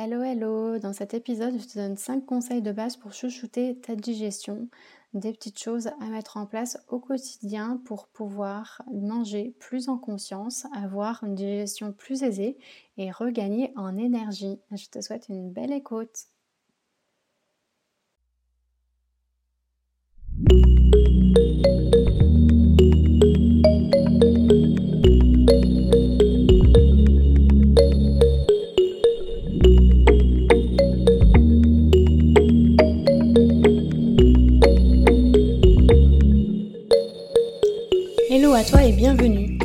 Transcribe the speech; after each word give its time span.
Hello 0.00 0.22
hello, 0.22 0.78
dans 0.78 0.92
cet 0.92 1.12
épisode 1.12 1.60
je 1.60 1.66
te 1.66 1.76
donne 1.76 1.96
5 1.96 2.24
conseils 2.24 2.62
de 2.62 2.70
base 2.70 2.96
pour 2.96 3.12
chouchouter 3.12 3.80
ta 3.80 3.96
digestion, 3.96 4.68
des 5.12 5.32
petites 5.32 5.60
choses 5.60 5.88
à 6.00 6.04
mettre 6.04 6.36
en 6.36 6.46
place 6.46 6.78
au 6.86 7.00
quotidien 7.00 7.82
pour 7.84 8.06
pouvoir 8.06 8.80
manger 8.92 9.56
plus 9.58 9.88
en 9.88 9.98
conscience, 9.98 10.66
avoir 10.72 11.24
une 11.24 11.34
digestion 11.34 11.92
plus 11.92 12.22
aisée 12.22 12.58
et 12.96 13.10
regagner 13.10 13.72
en 13.74 13.98
énergie. 13.98 14.60
Je 14.70 14.86
te 14.86 15.00
souhaite 15.00 15.28
une 15.30 15.50
belle 15.50 15.72
écoute. 15.72 16.28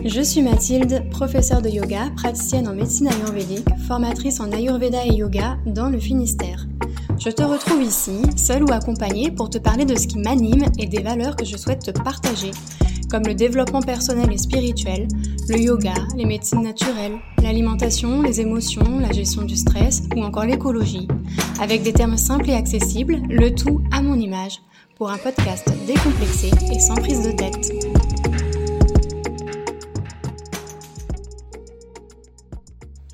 Je 0.06 0.22
suis 0.22 0.42
Mathilde, 0.42 1.10
professeure 1.10 1.62
de 1.62 1.70
yoga, 1.70 2.10
praticienne 2.18 2.68
en 2.68 2.76
médecine 2.76 3.08
ayurvédique, 3.08 3.68
formatrice 3.88 4.42
en 4.42 4.52
ayurveda 4.52 5.06
et 5.06 5.14
yoga 5.14 5.58
dans 5.66 5.90
le 5.90 5.98
Finistère. 5.98 6.68
Je 7.18 7.30
te 7.30 7.42
retrouve 7.42 7.82
ici, 7.82 8.22
seule 8.36 8.64
ou 8.64 8.74
accompagnée, 8.74 9.32
pour 9.32 9.50
te 9.50 9.58
parler 9.58 9.86
de 9.86 9.96
ce 9.96 10.08
qui 10.08 10.18
m'anime 10.18 10.66
et 10.78 10.88
des 10.88 11.02
valeurs 11.02 11.38
que 11.38 11.46
je 11.46 11.56
souhaite 11.56 11.86
te 11.86 11.92
partager, 11.92 12.52
comme 13.10 13.24
le 13.24 13.34
développement 13.34 13.82
personnel 13.82 14.30
et 14.30 14.38
spirituel, 14.38 15.08
le 15.48 15.58
yoga, 15.58 15.94
les 16.18 16.26
médecines 16.26 16.64
naturelles, 16.64 17.16
l'alimentation, 17.42 18.22
les 18.24 18.42
émotions, 18.42 19.00
la 19.00 19.14
gestion 19.14 19.44
du 19.44 19.56
stress 19.56 20.04
ou 20.18 20.24
encore 20.24 20.46
l'écologie, 20.46 21.08
avec 21.62 21.82
des 21.82 21.94
termes 21.94 22.18
simples 22.18 22.50
et 22.50 22.56
accessibles, 22.56 23.22
le 23.30 23.56
tout 23.56 23.82
à 23.94 24.02
mon 24.02 24.16
image, 24.16 24.60
pour 24.98 25.10
un 25.10 25.18
podcast 25.18 25.66
décomplexé 25.88 26.52
et 26.74 26.80
sans 26.80 26.96
prise 26.96 27.26
de 27.26 27.32
tête. 27.32 27.72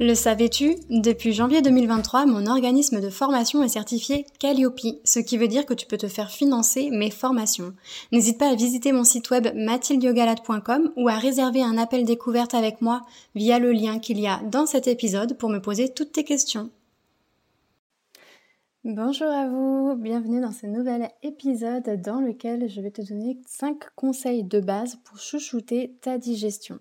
Le 0.02 0.16
savais-tu? 0.16 0.78
Depuis 0.89 1.33
janvier 1.33 1.61
2023, 1.61 2.25
mon 2.25 2.45
organisme 2.45 3.02
de 3.02 3.09
formation 3.09 3.61
est 3.64 3.67
certifié 3.67 4.25
Calliope, 4.39 4.80
ce 5.03 5.19
qui 5.19 5.38
veut 5.38 5.50
dire 5.50 5.66
que 5.66 5.73
tu 5.73 5.86
peux 5.88 5.97
te 5.97 6.08
faire 6.08 6.31
financer 6.31 6.89
mes 6.89 7.11
formations. 7.11 7.73
N'hésite 8.14 8.38
pas 8.38 8.50
à 8.50 8.56
visiter 8.56 8.94
mon 8.94 9.03
site 9.03 9.30
web 9.30 9.50
mathildiogalade.com 9.53 10.94
ou 10.95 11.09
à 11.09 11.16
réserver 11.16 11.61
un 11.61 11.78
appel 11.78 12.06
découverte 12.06 12.53
avec 12.53 12.81
moi 12.81 13.02
via 13.36 13.59
le 13.59 13.73
lien 13.73 14.00
qu'il 14.00 14.22
y 14.22 14.28
a 14.28 14.39
dans 14.50 14.66
cet 14.66 14.88
épisode 14.88 15.38
pour 15.38 15.50
me 15.50 15.59
poser 15.59 15.89
toutes 15.89 16.13
tes 16.13 16.23
questions. 16.23 16.69
Bonjour 18.86 19.28
à 19.28 19.50
vous, 19.50 19.97
bienvenue 19.97 20.39
dans 20.39 20.53
ce 20.53 20.66
nouvel 20.66 21.09
épisode 21.23 22.02
dans 22.02 22.22
lequel 22.22 22.69
je 22.69 22.80
vais 22.80 22.91
te 22.91 23.02
donner 23.02 23.38
5 23.45 23.78
conseils 23.97 24.45
de 24.45 24.61
base 24.61 24.97
pour 25.03 25.19
chouchouter 25.19 25.97
ta 26.00 26.17
digestion. 26.17 26.80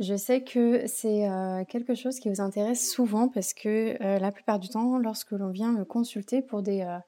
Je 0.00 0.14
sais 0.14 0.44
que 0.44 0.86
c'est 0.86 1.28
euh, 1.28 1.64
quelque 1.64 1.96
chose 1.96 2.20
qui 2.20 2.28
vous 2.28 2.40
intéresse 2.40 2.88
souvent 2.88 3.28
parce 3.28 3.52
que 3.52 4.00
euh, 4.00 4.20
la 4.20 4.30
plupart 4.30 4.60
du 4.60 4.68
temps, 4.68 4.96
lorsque 4.96 5.32
l'on 5.32 5.50
vient 5.50 5.72
me 5.72 5.84
consulter 5.84 6.40
pour 6.40 6.62
des, 6.62 6.82
euh, 6.82 6.98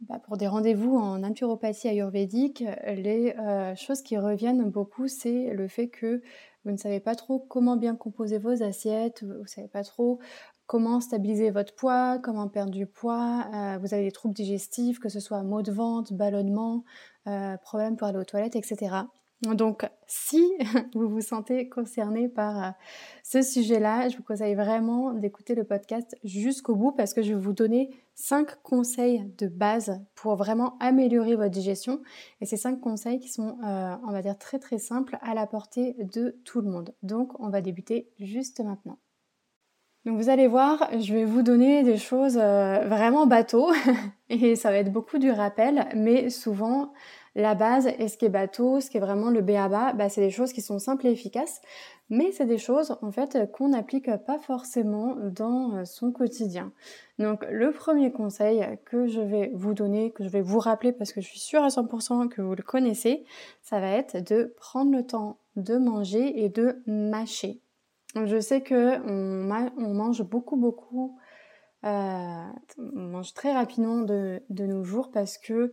bah, 0.00 0.20
des 0.36 0.48
rendez-vous 0.48 0.96
en 0.96 1.18
naturopathie 1.18 1.86
ayurvédique, 1.86 2.64
les 2.88 3.34
choses 3.76 4.02
qui 4.02 4.18
reviennent 4.18 4.68
beaucoup, 4.68 5.06
c'est 5.06 5.54
le 5.54 5.68
fait 5.68 5.88
que 5.88 6.22
vous 6.64 6.72
ne 6.72 6.76
savez 6.76 6.98
pas 6.98 7.14
trop 7.14 7.38
comment 7.38 7.76
bien 7.76 7.94
composer 7.94 8.38
vos 8.38 8.64
assiettes, 8.64 9.22
vous 9.22 9.42
ne 9.42 9.46
savez 9.46 9.68
pas 9.68 9.84
trop 9.84 10.18
comment 10.66 11.00
stabiliser 11.00 11.50
votre 11.50 11.74
poids, 11.76 12.18
comment 12.18 12.48
perdre 12.48 12.72
du 12.72 12.86
poids, 12.86 13.46
vous 13.80 13.94
avez 13.94 14.04
des 14.04 14.12
troubles 14.12 14.34
digestifs, 14.34 14.98
que 14.98 15.08
ce 15.08 15.20
soit 15.20 15.42
maux 15.44 15.62
de 15.62 15.70
ventre, 15.70 16.12
ballonnement, 16.14 16.84
problèmes 17.62 17.96
pour 17.96 18.08
aller 18.08 18.18
aux 18.18 18.24
toilettes, 18.24 18.56
etc. 18.56 19.04
Donc, 19.42 19.86
si 20.06 20.42
vous 20.94 21.08
vous 21.08 21.20
sentez 21.20 21.68
concerné 21.68 22.28
par 22.28 22.64
euh, 22.64 22.70
ce 23.22 23.42
sujet-là, 23.42 24.08
je 24.08 24.16
vous 24.16 24.22
conseille 24.22 24.54
vraiment 24.54 25.12
d'écouter 25.12 25.54
le 25.54 25.64
podcast 25.64 26.16
jusqu'au 26.24 26.74
bout 26.74 26.92
parce 26.92 27.12
que 27.14 27.22
je 27.22 27.34
vais 27.34 27.40
vous 27.40 27.52
donner 27.52 27.90
5 28.14 28.62
conseils 28.62 29.30
de 29.38 29.48
base 29.48 30.00
pour 30.14 30.36
vraiment 30.36 30.76
améliorer 30.78 31.36
votre 31.36 31.50
digestion. 31.50 32.00
Et 32.40 32.46
ces 32.46 32.56
5 32.56 32.80
conseils 32.80 33.18
qui 33.18 33.28
sont, 33.28 33.58
euh, 33.64 33.96
on 34.06 34.12
va 34.12 34.22
dire, 34.22 34.38
très 34.38 34.58
très 34.58 34.78
simples 34.78 35.18
à 35.20 35.34
la 35.34 35.46
portée 35.46 35.94
de 35.98 36.40
tout 36.44 36.60
le 36.60 36.70
monde. 36.70 36.94
Donc, 37.02 37.38
on 37.40 37.50
va 37.50 37.60
débuter 37.60 38.10
juste 38.18 38.60
maintenant. 38.60 38.98
Donc 40.04 40.18
vous 40.18 40.28
allez 40.28 40.48
voir, 40.48 40.90
je 41.00 41.14
vais 41.14 41.24
vous 41.24 41.40
donner 41.40 41.82
des 41.82 41.96
choses 41.96 42.36
euh, 42.38 42.86
vraiment 42.86 43.26
bateau 43.26 43.72
et 44.28 44.54
ça 44.54 44.70
va 44.70 44.76
être 44.76 44.92
beaucoup 44.92 45.16
du 45.16 45.30
rappel, 45.30 45.88
mais 45.96 46.28
souvent 46.28 46.92
la 47.34 47.54
base 47.54 47.88
et 47.98 48.08
ce 48.08 48.16
qui 48.16 48.26
est 48.26 48.30
bateau, 48.30 48.80
ce 48.80 48.90
qui 48.90 48.96
est 48.96 49.00
vraiment 49.00 49.30
le 49.30 49.40
BABA, 49.40 49.94
bah, 49.94 50.08
c'est 50.08 50.20
des 50.20 50.30
choses 50.30 50.52
qui 50.52 50.62
sont 50.62 50.78
simples 50.78 51.06
et 51.06 51.10
efficaces, 51.10 51.60
mais 52.10 52.32
c'est 52.32 52.46
des 52.46 52.58
choses 52.58 52.96
en 53.02 53.10
fait 53.10 53.50
qu'on 53.52 53.68
n'applique 53.68 54.10
pas 54.26 54.38
forcément 54.38 55.16
dans 55.16 55.74
euh, 55.74 55.84
son 55.84 56.12
quotidien. 56.12 56.72
Donc 57.18 57.44
le 57.50 57.72
premier 57.72 58.12
conseil 58.12 58.64
que 58.84 59.06
je 59.06 59.20
vais 59.20 59.50
vous 59.54 59.74
donner, 59.74 60.12
que 60.12 60.22
je 60.22 60.28
vais 60.28 60.42
vous 60.42 60.58
rappeler 60.58 60.92
parce 60.92 61.12
que 61.12 61.20
je 61.20 61.26
suis 61.26 61.40
sûre 61.40 61.62
à 61.62 61.68
100% 61.68 62.28
que 62.28 62.42
vous 62.42 62.54
le 62.54 62.62
connaissez, 62.62 63.24
ça 63.62 63.80
va 63.80 63.88
être 63.90 64.22
de 64.22 64.54
prendre 64.56 64.92
le 64.92 65.04
temps 65.04 65.38
de 65.56 65.76
manger 65.76 66.44
et 66.44 66.48
de 66.48 66.82
mâcher. 66.86 67.60
Je 68.14 68.38
sais 68.38 68.60
que 68.60 69.00
on, 69.08 69.94
mange 69.94 70.22
beaucoup 70.22 70.56
beaucoup 70.56 71.18
euh, 71.84 72.48
on 72.78 73.00
mange 73.00 73.34
très 73.34 73.52
rapidement 73.52 73.98
de, 73.98 74.40
nos 74.48 74.84
jours 74.84 75.10
parce 75.10 75.36
que 75.36 75.72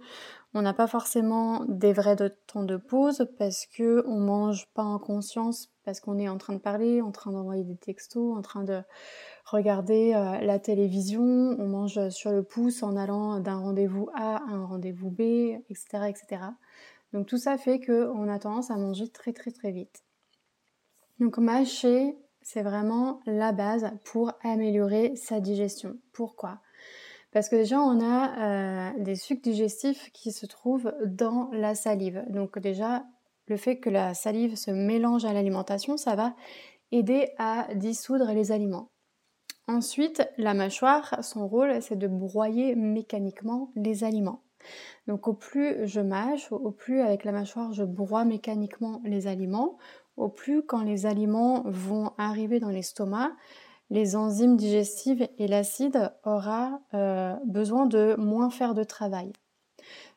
on 0.53 0.61
n'a 0.61 0.73
pas 0.73 0.87
forcément 0.87 1.63
des 1.65 1.93
vrais 1.93 2.17
temps 2.47 2.63
de 2.63 2.75
pause 2.75 3.29
parce 3.37 3.65
que 3.65 4.03
on 4.07 4.19
mange 4.19 4.67
pas 4.73 4.83
en 4.83 4.99
conscience 4.99 5.69
parce 5.85 6.01
qu'on 6.01 6.19
est 6.19 6.27
en 6.27 6.37
train 6.37 6.53
de 6.53 6.59
parler, 6.59 7.01
en 7.01 7.11
train 7.11 7.31
d'envoyer 7.31 7.63
des 7.63 7.77
textos, 7.77 8.37
en 8.37 8.41
train 8.41 8.63
de 8.63 8.81
regarder 9.45 10.13
euh, 10.13 10.39
la 10.41 10.59
télévision, 10.59 11.23
on 11.23 11.67
mange 11.67 12.09
sur 12.09 12.31
le 12.31 12.43
pouce 12.43 12.83
en 12.83 12.97
allant 12.97 13.39
d'un 13.39 13.57
rendez-vous 13.57 14.09
A 14.13 14.37
à 14.37 14.51
un 14.51 14.65
rendez-vous 14.65 15.09
B, 15.09 15.21
etc., 15.69 16.09
etc. 16.09 16.43
Donc 17.13 17.27
tout 17.27 17.37
ça 17.37 17.57
fait 17.57 17.79
qu'on 17.79 18.27
a 18.27 18.39
tendance 18.39 18.69
à 18.69 18.75
manger 18.75 19.07
très 19.07 19.31
très 19.31 19.51
très 19.51 19.71
vite. 19.71 20.03
Donc 21.19 21.37
mâcher, 21.37 22.17
c'est 22.41 22.61
vraiment 22.61 23.19
la 23.25 23.51
base 23.51 23.91
pour 24.05 24.33
améliorer 24.43 25.15
sa 25.15 25.39
digestion. 25.39 25.97
Pourquoi? 26.13 26.59
Parce 27.31 27.47
que 27.47 27.55
déjà, 27.55 27.79
on 27.79 28.01
a 28.01 28.39
euh, 28.39 29.03
des 29.03 29.15
sucs 29.15 29.43
digestifs 29.43 30.11
qui 30.11 30.31
se 30.31 30.45
trouvent 30.45 30.93
dans 31.05 31.49
la 31.53 31.75
salive. 31.75 32.23
Donc 32.29 32.59
déjà, 32.59 33.05
le 33.47 33.57
fait 33.57 33.79
que 33.79 33.89
la 33.89 34.13
salive 34.13 34.55
se 34.55 34.71
mélange 34.71 35.25
à 35.25 35.33
l'alimentation, 35.33 35.97
ça 35.97 36.15
va 36.15 36.35
aider 36.91 37.29
à 37.37 37.67
dissoudre 37.75 38.31
les 38.33 38.51
aliments. 38.51 38.89
Ensuite, 39.67 40.27
la 40.37 40.53
mâchoire, 40.53 41.23
son 41.23 41.47
rôle, 41.47 41.81
c'est 41.81 41.97
de 41.97 42.07
broyer 42.07 42.75
mécaniquement 42.75 43.71
les 43.75 44.03
aliments. 44.03 44.43
Donc 45.07 45.27
au 45.27 45.33
plus 45.33 45.87
je 45.87 46.01
mâche, 46.01 46.51
au 46.51 46.71
plus 46.71 47.01
avec 47.01 47.23
la 47.23 47.31
mâchoire 47.31 47.73
je 47.73 47.83
broie 47.83 48.25
mécaniquement 48.25 49.01
les 49.03 49.27
aliments, 49.27 49.77
au 50.17 50.29
plus 50.29 50.63
quand 50.63 50.83
les 50.83 51.05
aliments 51.05 51.63
vont 51.65 52.11
arriver 52.17 52.59
dans 52.59 52.69
l'estomac, 52.69 53.31
les 53.89 54.15
enzymes 54.15 54.55
digestives 54.55 55.27
et 55.37 55.47
l'acide 55.47 56.13
aura 56.23 56.79
euh, 56.93 57.35
besoin 57.45 57.85
de 57.85 58.15
moins 58.17 58.49
faire 58.49 58.73
de 58.73 58.83
travail. 58.83 59.33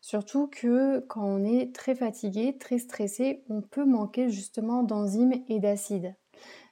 Surtout 0.01 0.47
que 0.47 1.01
quand 1.01 1.25
on 1.25 1.45
est 1.45 1.75
très 1.75 1.95
fatigué, 1.95 2.57
très 2.59 2.79
stressé, 2.79 3.45
on 3.49 3.63
peut 3.63 3.85
manquer 3.85 4.29
justement 4.31 4.83
d'enzymes 4.83 5.35
et 5.49 5.59
d'acide. 5.59 6.15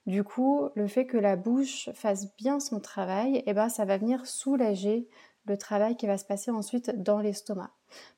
Du 0.06 0.25
coup, 0.25 0.69
le 0.75 0.87
fait 0.89 1.06
que 1.06 1.16
la 1.16 1.37
bouche 1.37 1.89
fasse 1.94 2.34
bien 2.37 2.60
son 2.60 2.81
travail, 2.81 3.43
eh 3.47 3.54
ben, 3.54 3.69
ça 3.69 3.84
va 3.84 3.99
venir 3.99 4.27
soulager 4.27 5.09
le 5.45 5.57
travail 5.57 5.97
qui 5.97 6.07
va 6.07 6.18
se 6.18 6.25
passer 6.25 6.51
ensuite 6.51 6.91
dans 7.03 7.21
l'estomac. 7.21 7.71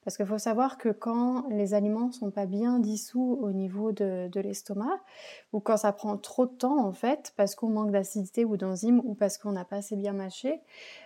Parce 0.04 0.16
qu'il 0.16 0.26
faut 0.26 0.38
savoir 0.38 0.78
que 0.78 0.88
quand 0.88 1.46
les 1.48 1.74
aliments 1.74 2.08
ne 2.08 2.12
sont 2.12 2.30
pas 2.30 2.46
bien 2.46 2.78
dissous 2.78 3.38
au 3.40 3.52
niveau 3.52 3.92
de, 3.92 4.30
l'estomac, 4.40 5.00
ou 5.52 5.60
quand 5.60 5.76
ça 5.76 5.92
prend 5.92 6.16
trop 6.16 6.46
de 6.46 6.52
temps 6.52 6.84
en 6.84 6.92
fait, 6.92 7.32
parce 7.36 7.54
qu'on 7.54 7.68
manque 7.68 7.90
d'acidité 7.90 8.44
ou 8.44 8.56
d'enzymes, 8.56 9.00
ou 9.04 9.14
parce 9.14 9.38
qu'on 9.38 9.52
n'a 9.52 9.64
pas 9.64 9.76
assez 9.76 9.96
bien 9.96 10.12
mâché, 10.12 10.60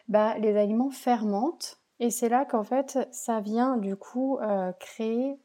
bah, 0.08 0.36
les 0.38 0.56
aliments 0.56 0.90
fermentent. 0.90 1.78
Et 2.00 2.10
c'est 2.10 2.28
là 2.28 2.44
qu'en 2.44 2.64
fait, 2.64 2.98
ça 3.10 3.40
vient 3.40 3.76
du 3.76 3.96
coup 3.96 4.38
euh, 4.38 4.72
créer 4.78 5.38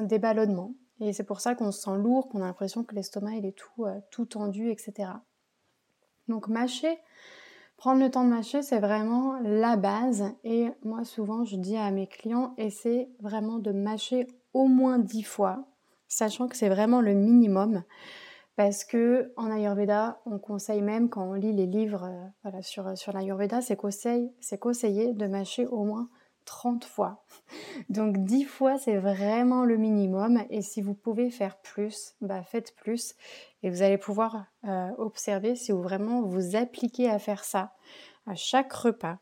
des 0.00 0.18
ballonnements. 0.18 0.74
Et 1.00 1.12
c'est 1.12 1.24
pour 1.24 1.40
ça 1.40 1.54
qu'on 1.54 1.70
se 1.70 1.80
sent 1.82 1.96
lourd, 1.96 2.28
qu'on 2.28 2.42
a 2.42 2.46
l'impression 2.46 2.82
que 2.82 2.94
l'estomac 2.94 3.34
il 3.34 3.46
est 3.46 3.56
tout, 3.56 3.84
euh, 3.84 4.00
tout 4.10 4.24
tendu, 4.24 4.70
etc. 4.70 5.10
Donc 6.28 6.48
mâcher, 6.48 6.98
Prendre 7.78 8.02
le 8.02 8.10
temps 8.10 8.24
de 8.24 8.30
mâcher, 8.30 8.62
c'est 8.62 8.80
vraiment 8.80 9.38
la 9.40 9.76
base. 9.76 10.32
Et 10.42 10.66
moi, 10.84 11.04
souvent, 11.04 11.44
je 11.44 11.54
dis 11.54 11.76
à 11.76 11.92
mes 11.92 12.08
clients, 12.08 12.52
essaie 12.58 13.08
vraiment 13.20 13.60
de 13.60 13.70
mâcher 13.70 14.26
au 14.52 14.66
moins 14.66 14.98
dix 14.98 15.22
fois, 15.22 15.64
sachant 16.08 16.48
que 16.48 16.56
c'est 16.56 16.68
vraiment 16.68 17.00
le 17.00 17.14
minimum. 17.14 17.84
Parce 18.56 18.82
que 18.82 19.32
en 19.36 19.48
Ayurveda, 19.48 20.20
on 20.26 20.40
conseille 20.40 20.82
même 20.82 21.08
quand 21.08 21.22
on 21.22 21.34
lit 21.34 21.52
les 21.52 21.66
livres 21.66 22.10
voilà, 22.42 22.62
sur, 22.62 22.98
sur 22.98 23.12
l'Ayurveda, 23.12 23.60
c'est 23.60 23.76
conseillé, 23.76 24.32
conseillé 24.60 25.12
de 25.12 25.26
mâcher 25.28 25.68
au 25.68 25.84
moins 25.84 26.08
30 26.48 26.86
fois. 26.86 27.22
Donc 27.90 28.16
10 28.16 28.44
fois, 28.44 28.78
c'est 28.78 28.96
vraiment 28.96 29.64
le 29.64 29.76
minimum. 29.76 30.42
Et 30.48 30.62
si 30.62 30.80
vous 30.80 30.94
pouvez 30.94 31.30
faire 31.30 31.58
plus, 31.58 32.14
bah 32.22 32.42
faites 32.42 32.74
plus. 32.74 33.14
Et 33.62 33.68
vous 33.68 33.82
allez 33.82 33.98
pouvoir 33.98 34.46
euh, 34.64 34.90
observer 34.96 35.56
si 35.56 35.72
vous 35.72 35.82
vraiment 35.82 36.22
vous 36.22 36.56
appliquez 36.56 37.10
à 37.10 37.18
faire 37.18 37.44
ça 37.44 37.74
à 38.26 38.34
chaque 38.34 38.72
repas 38.72 39.18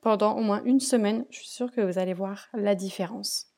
pendant 0.00 0.34
au 0.36 0.40
moins 0.40 0.62
une 0.64 0.80
semaine. 0.80 1.26
Je 1.28 1.40
suis 1.40 1.48
sûre 1.48 1.70
que 1.70 1.82
vous 1.82 1.98
allez 1.98 2.14
voir 2.14 2.46
la 2.54 2.74
différence. 2.74 3.52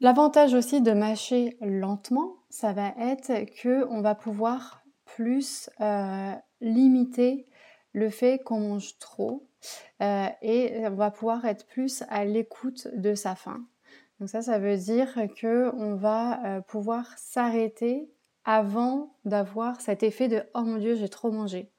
L'avantage 0.00 0.54
aussi 0.54 0.80
de 0.80 0.92
mâcher 0.92 1.58
lentement, 1.60 2.36
ça 2.48 2.72
va 2.72 2.94
être 2.98 3.44
que 3.60 3.86
on 3.90 4.00
va 4.00 4.14
pouvoir 4.14 4.82
plus 5.04 5.68
euh, 5.80 6.32
limiter 6.62 7.46
le 7.92 8.08
fait 8.08 8.38
qu'on 8.42 8.60
mange 8.60 8.96
trop 8.98 9.47
euh, 10.02 10.26
et 10.42 10.86
on 10.86 10.94
va 10.94 11.10
pouvoir 11.10 11.44
être 11.44 11.66
plus 11.66 12.02
à 12.08 12.24
l'écoute 12.24 12.88
de 12.94 13.14
sa 13.14 13.34
faim. 13.34 13.64
Donc 14.20 14.28
ça, 14.28 14.42
ça 14.42 14.58
veut 14.58 14.76
dire 14.76 15.14
que 15.36 15.70
on 15.76 15.94
va 15.94 16.44
euh, 16.44 16.60
pouvoir 16.60 17.06
s'arrêter 17.16 18.10
avant 18.44 19.14
d'avoir 19.24 19.80
cet 19.80 20.02
effet 20.02 20.28
de 20.28 20.42
oh 20.54 20.62
mon 20.62 20.78
dieu 20.78 20.94
j'ai 20.94 21.08
trop 21.08 21.30
mangé. 21.30 21.70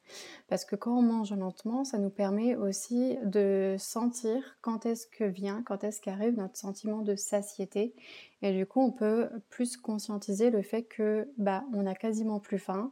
Parce 0.47 0.65
que 0.65 0.75
quand 0.75 0.97
on 0.97 1.01
mange 1.01 1.33
lentement, 1.33 1.83
ça 1.83 1.99
nous 1.99 2.09
permet 2.09 2.55
aussi 2.55 3.17
de 3.23 3.75
sentir 3.77 4.57
quand 4.61 4.85
est-ce 4.85 5.05
que 5.05 5.23
vient, 5.23 5.61
quand 5.63 5.83
est-ce 5.83 6.01
qu'arrive 6.01 6.35
notre 6.35 6.57
sentiment 6.57 7.01
de 7.01 7.15
satiété. 7.15 7.93
Et 8.41 8.51
du 8.53 8.65
coup, 8.65 8.81
on 8.81 8.91
peut 8.91 9.29
plus 9.49 9.77
conscientiser 9.77 10.49
le 10.49 10.61
fait 10.63 10.83
que 10.83 11.29
bah 11.37 11.63
on 11.73 11.85
a 11.85 11.93
quasiment 11.93 12.39
plus 12.39 12.57
faim, 12.57 12.91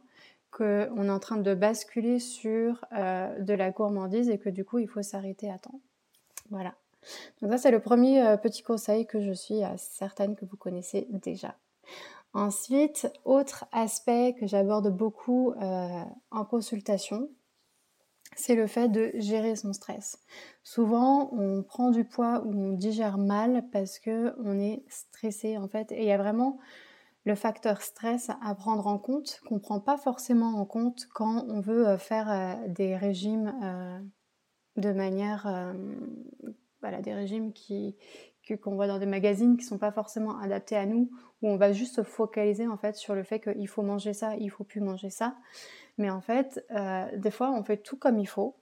qu'on 0.50 1.04
est 1.04 1.10
en 1.10 1.18
train 1.18 1.36
de 1.36 1.54
basculer 1.54 2.18
sur 2.18 2.84
euh, 2.92 3.38
de 3.40 3.52
la 3.52 3.70
gourmandise 3.70 4.28
et 4.28 4.38
que 4.38 4.48
du 4.48 4.64
coup 4.64 4.78
il 4.78 4.88
faut 4.88 5.02
s'arrêter 5.02 5.50
à 5.50 5.58
temps. 5.58 5.80
Voilà. 6.50 6.74
Donc 7.40 7.50
ça 7.52 7.58
c'est 7.58 7.70
le 7.70 7.80
premier 7.80 8.22
euh, 8.22 8.36
petit 8.36 8.62
conseil 8.62 9.06
que 9.06 9.22
je 9.22 9.32
suis 9.32 9.62
euh, 9.62 9.68
certaine 9.76 10.36
que 10.36 10.44
vous 10.44 10.56
connaissez 10.56 11.06
déjà. 11.10 11.56
Ensuite, 12.34 13.10
autre 13.24 13.64
aspect 13.72 14.36
que 14.38 14.46
j'aborde 14.46 14.94
beaucoup 14.94 15.54
en 15.58 16.44
consultation, 16.44 17.30
c'est 18.36 18.54
le 18.54 18.66
fait 18.66 18.88
de 18.88 19.12
gérer 19.14 19.56
son 19.56 19.72
stress. 19.72 20.18
Souvent, 20.62 21.30
on 21.32 21.62
prend 21.62 21.90
du 21.90 22.04
poids 22.04 22.42
ou 22.44 22.52
on 22.52 22.72
digère 22.72 23.16
mal 23.16 23.64
parce 23.72 23.98
que 23.98 24.34
on 24.44 24.58
est 24.58 24.84
stressé 24.88 25.56
en 25.56 25.68
fait. 25.68 25.90
Et 25.90 26.02
il 26.02 26.08
y 26.08 26.12
a 26.12 26.18
vraiment 26.18 26.58
le 27.24 27.34
facteur 27.34 27.82
stress 27.82 28.30
à 28.42 28.54
prendre 28.54 28.86
en 28.86 28.98
compte, 28.98 29.40
qu'on 29.46 29.56
ne 29.56 29.60
prend 29.60 29.80
pas 29.80 29.96
forcément 29.96 30.58
en 30.58 30.64
compte 30.64 31.06
quand 31.14 31.44
on 31.48 31.60
veut 31.60 31.86
euh, 31.86 31.98
faire 31.98 32.30
euh, 32.30 32.68
des 32.68 32.96
régimes 32.96 33.54
euh, 33.62 33.98
de 34.76 34.92
manière... 34.92 35.74
voilà, 36.80 37.02
des 37.02 37.12
régimes 37.12 37.52
qui, 37.52 37.96
qu'on 38.62 38.76
voit 38.76 38.86
dans 38.86 39.00
des 39.00 39.06
magazines 39.06 39.56
qui 39.56 39.64
sont 39.64 39.78
pas 39.78 39.90
forcément 39.90 40.38
adaptés 40.38 40.76
à 40.76 40.86
nous, 40.86 41.10
où 41.42 41.48
on 41.48 41.56
va 41.56 41.72
juste 41.72 41.96
se 41.96 42.02
focaliser 42.02 42.68
en 42.68 42.76
fait 42.76 42.94
sur 42.94 43.16
le 43.16 43.24
fait 43.24 43.40
qu'il 43.40 43.66
faut 43.66 43.82
manger 43.82 44.14
ça, 44.14 44.36
il 44.36 44.50
faut 44.50 44.62
plus 44.62 44.80
manger 44.80 45.10
ça. 45.10 45.36
Mais 45.96 46.10
en 46.10 46.20
fait, 46.20 46.64
des 47.16 47.32
fois, 47.32 47.50
on 47.50 47.64
fait 47.64 47.78
tout 47.78 47.96
comme 47.96 48.20
il 48.20 48.28
faut, 48.28 48.57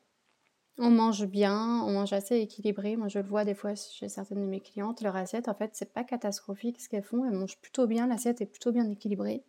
on 0.78 0.90
mange 0.90 1.24
bien, 1.26 1.82
on 1.84 1.92
mange 1.92 2.12
assez 2.12 2.36
équilibré. 2.38 2.96
Moi, 2.96 3.08
je 3.08 3.18
le 3.18 3.26
vois 3.26 3.44
des 3.44 3.54
fois 3.54 3.74
chez 3.74 4.08
certaines 4.08 4.42
de 4.42 4.46
mes 4.46 4.60
clientes, 4.60 5.00
leur 5.00 5.16
assiette, 5.16 5.48
en 5.48 5.54
fait, 5.54 5.70
c'est 5.74 5.92
pas 5.92 6.04
catastrophique 6.04 6.80
ce 6.80 6.88
qu'elles 6.88 7.02
font. 7.02 7.24
Elles 7.24 7.36
mangent 7.36 7.58
plutôt 7.58 7.86
bien, 7.86 8.06
l'assiette 8.06 8.40
est 8.40 8.46
plutôt 8.46 8.72
bien 8.72 8.88
équilibrée, 8.90 9.42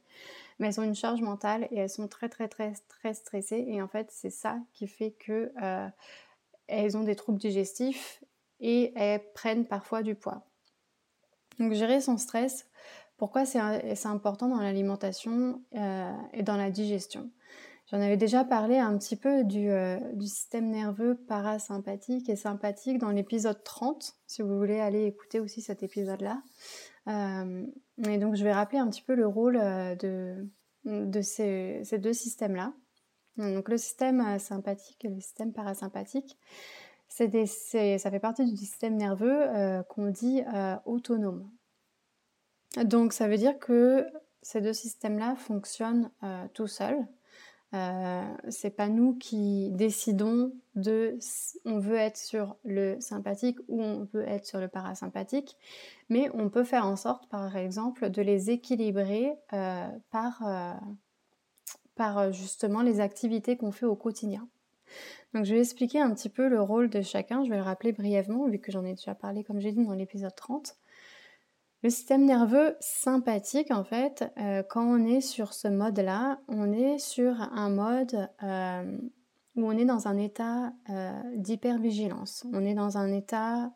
mais 0.60 0.68
elles 0.68 0.80
ont 0.80 0.84
une 0.84 0.96
charge 0.96 1.22
mentale 1.22 1.68
et 1.72 1.80
elles 1.80 1.90
sont 1.90 2.08
très, 2.08 2.30
très, 2.30 2.48
très, 2.48 2.74
très 2.88 3.14
stressées. 3.14 3.66
Et 3.68 3.82
en 3.82 3.88
fait, 3.88 4.10
c'est 4.12 4.30
ça 4.30 4.58
qui 4.74 4.88
fait 4.88 5.12
que 5.12 5.52
euh, 5.62 5.90
ont 6.96 7.04
des 7.04 7.16
troubles 7.16 7.40
digestifs 7.40 8.24
et 8.60 8.94
elles 8.96 9.22
prennent 9.34 9.66
parfois 9.66 10.04
du 10.04 10.16
poids. 10.16 10.46
Donc, 11.60 11.74
gérer 11.74 12.02
son 12.02 12.18
stress, 12.18 12.68
pourquoi 13.18 13.46
c'est 13.46 13.60
important 14.06 14.48
dans 14.48 14.62
l'alimentation 14.62 15.62
euh, 15.76 16.14
et 16.34 16.44
dans 16.44 16.56
la 16.56 16.70
digestion? 16.72 17.32
J'en 17.90 18.02
avais 18.02 18.18
déjà 18.18 18.44
parlé 18.44 18.78
un 18.80 18.98
petit 18.98 19.16
peu 19.16 19.44
euh, 19.44 20.00
du, 20.14 20.28
système 20.28 20.70
nerveux 20.70 21.16
parasympathique 21.16 22.28
et 22.28 22.36
sympathique 22.36 22.98
dans 22.98 23.12
l'épisode 23.12 23.64
30, 23.64 24.14
si 24.26 24.42
vous 24.42 24.58
voulez 24.58 24.82
aller 24.82 25.06
écouter 25.06 25.40
aussi 25.40 25.62
cet 25.62 25.84
épisode-là. 25.84 26.42
Euh, 27.08 27.66
et 28.06 28.18
donc 28.18 28.36
je 28.36 28.44
vais 28.44 28.52
rappeler 28.52 28.80
un 28.80 28.90
petit 28.90 29.02
peu 29.02 29.16
le 29.16 29.26
rôle 29.26 29.56
euh, 29.56 29.96
de, 29.96 31.22
ces, 31.22 31.82
deux 31.98 32.12
systèmes-là. 32.12 32.74
Donc 33.38 33.70
le 33.70 33.78
système 33.78 34.38
sympathique 34.38 35.06
et 35.06 35.10
le 35.10 35.22
système 35.22 35.54
parasympathique, 35.54 36.38
ça 37.08 37.30
fait 37.30 38.20
partie 38.20 38.46
du 38.46 38.58
système 38.58 38.98
nerveux 38.98 39.48
qu'on 39.90 40.08
dit 40.08 40.42
autonome. 40.86 41.50
Donc 42.84 43.14
ça 43.14 43.28
veut 43.28 43.38
dire 43.38 43.58
que 43.60 44.08
ces 44.42 44.60
deux 44.60 44.74
systèmes-là 44.74 45.36
fonctionnent 45.36 46.10
tout 46.54 46.68
seuls 46.68 47.08
euh, 47.74 48.24
c'est 48.48 48.70
pas 48.70 48.88
nous 48.88 49.16
qui 49.16 49.70
décidons 49.72 50.54
de 50.76 51.18
on 51.66 51.80
veut 51.80 51.98
être 51.98 52.16
sur 52.16 52.56
le 52.64 52.98
sympathique 53.02 53.60
ou 53.68 53.82
on 53.82 54.08
veut 54.14 54.26
être 54.28 54.46
sur 54.46 54.60
le 54.60 54.70
parasympathique, 54.70 55.58
mais 56.10 56.30
on 56.34 56.50
peut 56.50 56.64
faire 56.64 56.86
en 56.86 56.96
sorte, 56.96 57.28
par 57.28 57.58
exemple, 57.58 58.10
de 58.10 58.22
les 58.22 58.52
équilibrer 58.52 59.34
euh, 59.52 59.88
par, 60.12 60.48
euh, 60.48 60.74
par 61.96 62.32
justement 62.32 62.82
les 62.82 63.02
activités 63.02 63.58
qu'on 63.58 63.74
fait 63.74 63.86
au 63.86 63.96
quotidien. 63.96 64.48
Donc 65.34 65.44
je 65.44 65.54
vais 65.54 65.60
expliquer 65.60 66.00
un 66.00 66.14
petit 66.14 66.30
peu 66.30 66.48
le 66.48 66.62
rôle 66.62 66.90
de 66.90 67.02
chacun, 67.02 67.44
je 67.44 67.50
vais 67.50 67.58
le 67.58 67.64
rappeler 67.64 67.92
brièvement 67.92 68.48
vu 68.48 68.60
que 68.60 68.72
j'en 68.72 68.86
ai 68.86 68.94
déjà 68.94 69.14
parlé 69.14 69.44
comme 69.44 69.60
j'ai 69.60 69.74
dit 69.74 69.86
dans 69.86 69.94
l'épisode 69.94 70.36
30. 70.36 70.78
Le 71.84 71.92
système 71.92 72.26
nerveux 72.26 72.76
sympathique, 72.80 73.70
en 73.70 73.84
fait, 73.84 74.26
euh, 74.40 74.64
quand 74.68 74.84
on 74.84 75.06
est 75.06 75.22
sur 75.22 75.54
ce 75.54 75.68
mode-là, 75.68 76.40
on 76.48 76.72
est 76.72 76.98
sur 76.98 77.40
un 77.40 77.70
mode 77.70 78.30
euh, 78.42 78.98
où 79.56 79.64
on 79.64 79.78
est 79.78 79.86
dans 79.86 80.08
un 80.08 80.18
état 80.18 80.74
euh, 80.90 81.22
d'hypervigilance. 81.36 82.48
On 82.52 82.66
est 82.66 82.74
dans 82.74 82.98
un 82.98 83.14
état 83.14 83.72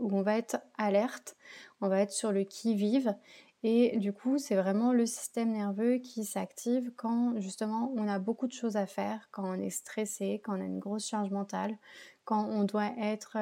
où 0.00 0.16
on 0.16 0.22
va 0.22 0.38
être 0.38 0.60
alerte, 0.78 1.36
on 1.80 1.88
va 1.88 2.00
être 2.00 2.12
sur 2.12 2.30
le 2.30 2.44
qui-vive. 2.44 3.16
Et 3.64 3.98
du 3.98 4.12
coup, 4.12 4.38
c'est 4.38 4.54
vraiment 4.54 4.92
le 4.92 5.04
système 5.04 5.50
nerveux 5.50 5.98
qui 5.98 6.24
s'active 6.24 6.92
quand 6.96 7.38
justement 7.40 7.92
on 7.96 8.06
a 8.06 8.20
beaucoup 8.20 8.46
de 8.46 8.52
choses 8.52 8.76
à 8.76 8.86
faire, 8.86 9.28
quand 9.32 9.44
on 9.44 9.60
est 9.60 9.70
stressé, 9.70 10.40
quand 10.44 10.56
on 10.56 10.62
a 10.62 10.64
une 10.64 10.78
grosse 10.78 11.06
charge 11.06 11.30
mentale, 11.30 11.76
quand 12.24 12.48
on 12.48 12.62
doit 12.62 12.92
être 12.96 13.36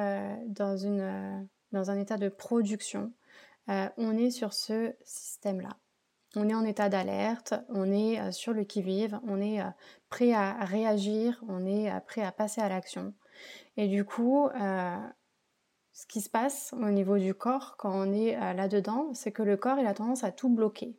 dans, 0.47 0.77
une, 0.77 1.47
dans 1.71 1.91
un 1.91 1.97
état 1.99 2.17
de 2.17 2.27
production. 2.27 3.13
Euh, 3.69 3.87
on 3.97 4.17
est 4.17 4.31
sur 4.31 4.53
ce 4.53 4.93
système-là. 5.03 5.77
On 6.35 6.49
est 6.49 6.53
en 6.53 6.65
état 6.65 6.89
d'alerte, 6.89 7.53
on 7.69 7.91
est 7.91 8.19
euh, 8.19 8.31
sur 8.31 8.53
le 8.53 8.63
qui-vive, 8.63 9.19
on 9.27 9.41
est 9.41 9.61
euh, 9.61 9.69
prêt 10.09 10.33
à 10.33 10.53
réagir, 10.65 11.43
on 11.47 11.65
est 11.65 11.91
prêt 12.05 12.23
à 12.23 12.31
passer 12.31 12.61
à 12.61 12.69
l'action. 12.69 13.13
Et 13.77 13.87
du 13.87 14.03
coup, 14.03 14.49
ce 15.93 16.05
qui 16.07 16.19
se 16.19 16.29
passe 16.29 16.73
au 16.73 16.89
niveau 16.89 17.17
du 17.17 17.33
corps 17.33 17.77
quand 17.77 17.93
on 17.93 18.11
est 18.11 18.35
là-dedans, 18.53 19.13
c'est 19.13 19.31
que 19.31 19.43
le 19.43 19.55
corps 19.55 19.77
a 19.77 19.93
tendance 19.93 20.25
à 20.25 20.33
tout 20.33 20.49
bloquer. 20.49 20.97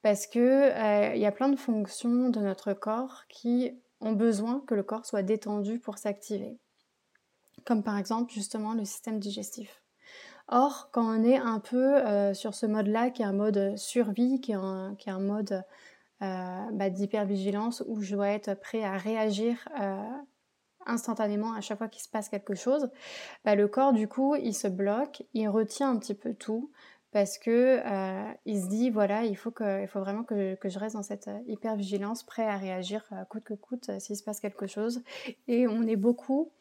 Parce 0.00 0.26
que 0.26 1.14
il 1.14 1.20
y 1.20 1.26
a 1.26 1.32
plein 1.32 1.50
de 1.50 1.56
fonctions 1.56 2.30
de 2.30 2.40
notre 2.40 2.72
corps 2.72 3.24
qui 3.28 3.78
ont 4.00 4.12
besoin 4.12 4.60
que 4.66 4.74
le 4.74 4.82
corps 4.82 5.04
soit 5.04 5.22
détendu 5.22 5.78
pour 5.78 5.98
s'activer. 5.98 6.58
Comme 7.66 7.82
par 7.82 7.98
exemple 7.98 8.32
justement 8.32 8.72
le 8.72 8.86
système 8.86 9.18
digestif. 9.18 9.82
Or, 10.50 10.88
quand 10.92 11.04
on 11.04 11.22
est 11.24 11.36
un 11.36 11.60
peu 11.60 11.96
euh, 11.96 12.32
sur 12.32 12.54
ce 12.54 12.64
mode-là, 12.64 13.10
qui 13.10 13.20
est 13.22 13.26
un 13.26 13.34
mode 13.34 13.76
survie, 13.76 14.40
qui 14.40 14.52
est 14.52 14.56
un, 14.56 14.94
qui 14.98 15.10
est 15.10 15.12
un 15.12 15.20
mode 15.20 15.62
euh, 16.22 16.70
bah, 16.72 16.88
d'hypervigilance, 16.88 17.82
où 17.86 18.00
je 18.00 18.14
dois 18.14 18.30
être 18.30 18.54
prêt 18.54 18.82
à 18.82 18.96
réagir 18.96 19.68
euh, 19.78 20.02
instantanément 20.86 21.52
à 21.52 21.60
chaque 21.60 21.76
fois 21.76 21.88
qu'il 21.88 22.02
se 22.02 22.08
passe 22.08 22.30
quelque 22.30 22.54
chose, 22.54 22.90
bah, 23.44 23.54
le 23.56 23.68
corps, 23.68 23.92
du 23.92 24.08
coup, 24.08 24.36
il 24.36 24.54
se 24.54 24.68
bloque, 24.68 25.22
il 25.34 25.48
retient 25.48 25.90
un 25.90 25.98
petit 25.98 26.14
peu 26.14 26.32
tout, 26.32 26.72
parce 27.10 27.38
que 27.38 27.82
il 28.44 28.62
se 28.62 28.68
dit, 28.68 28.90
voilà, 28.90 29.24
il 29.24 29.36
faut, 29.36 29.50
que, 29.50 29.82
il 29.82 29.88
faut 29.88 30.00
vraiment 30.00 30.24
que, 30.24 30.54
que 30.56 30.68
je 30.68 30.78
reste 30.78 30.94
dans 30.94 31.02
cette 31.02 31.30
hypervigilance, 31.46 32.22
prêt 32.22 32.46
à 32.46 32.56
réagir 32.56 33.04
coûte 33.30 33.44
que 33.44 33.54
coûte 33.54 33.90
s'il 33.98 34.16
se 34.16 34.22
passe 34.22 34.40
quelque 34.40 34.66
chose. 34.66 35.02
Et 35.46 35.66
on 35.66 35.82
est 35.84 35.96
beaucoup 35.96 36.52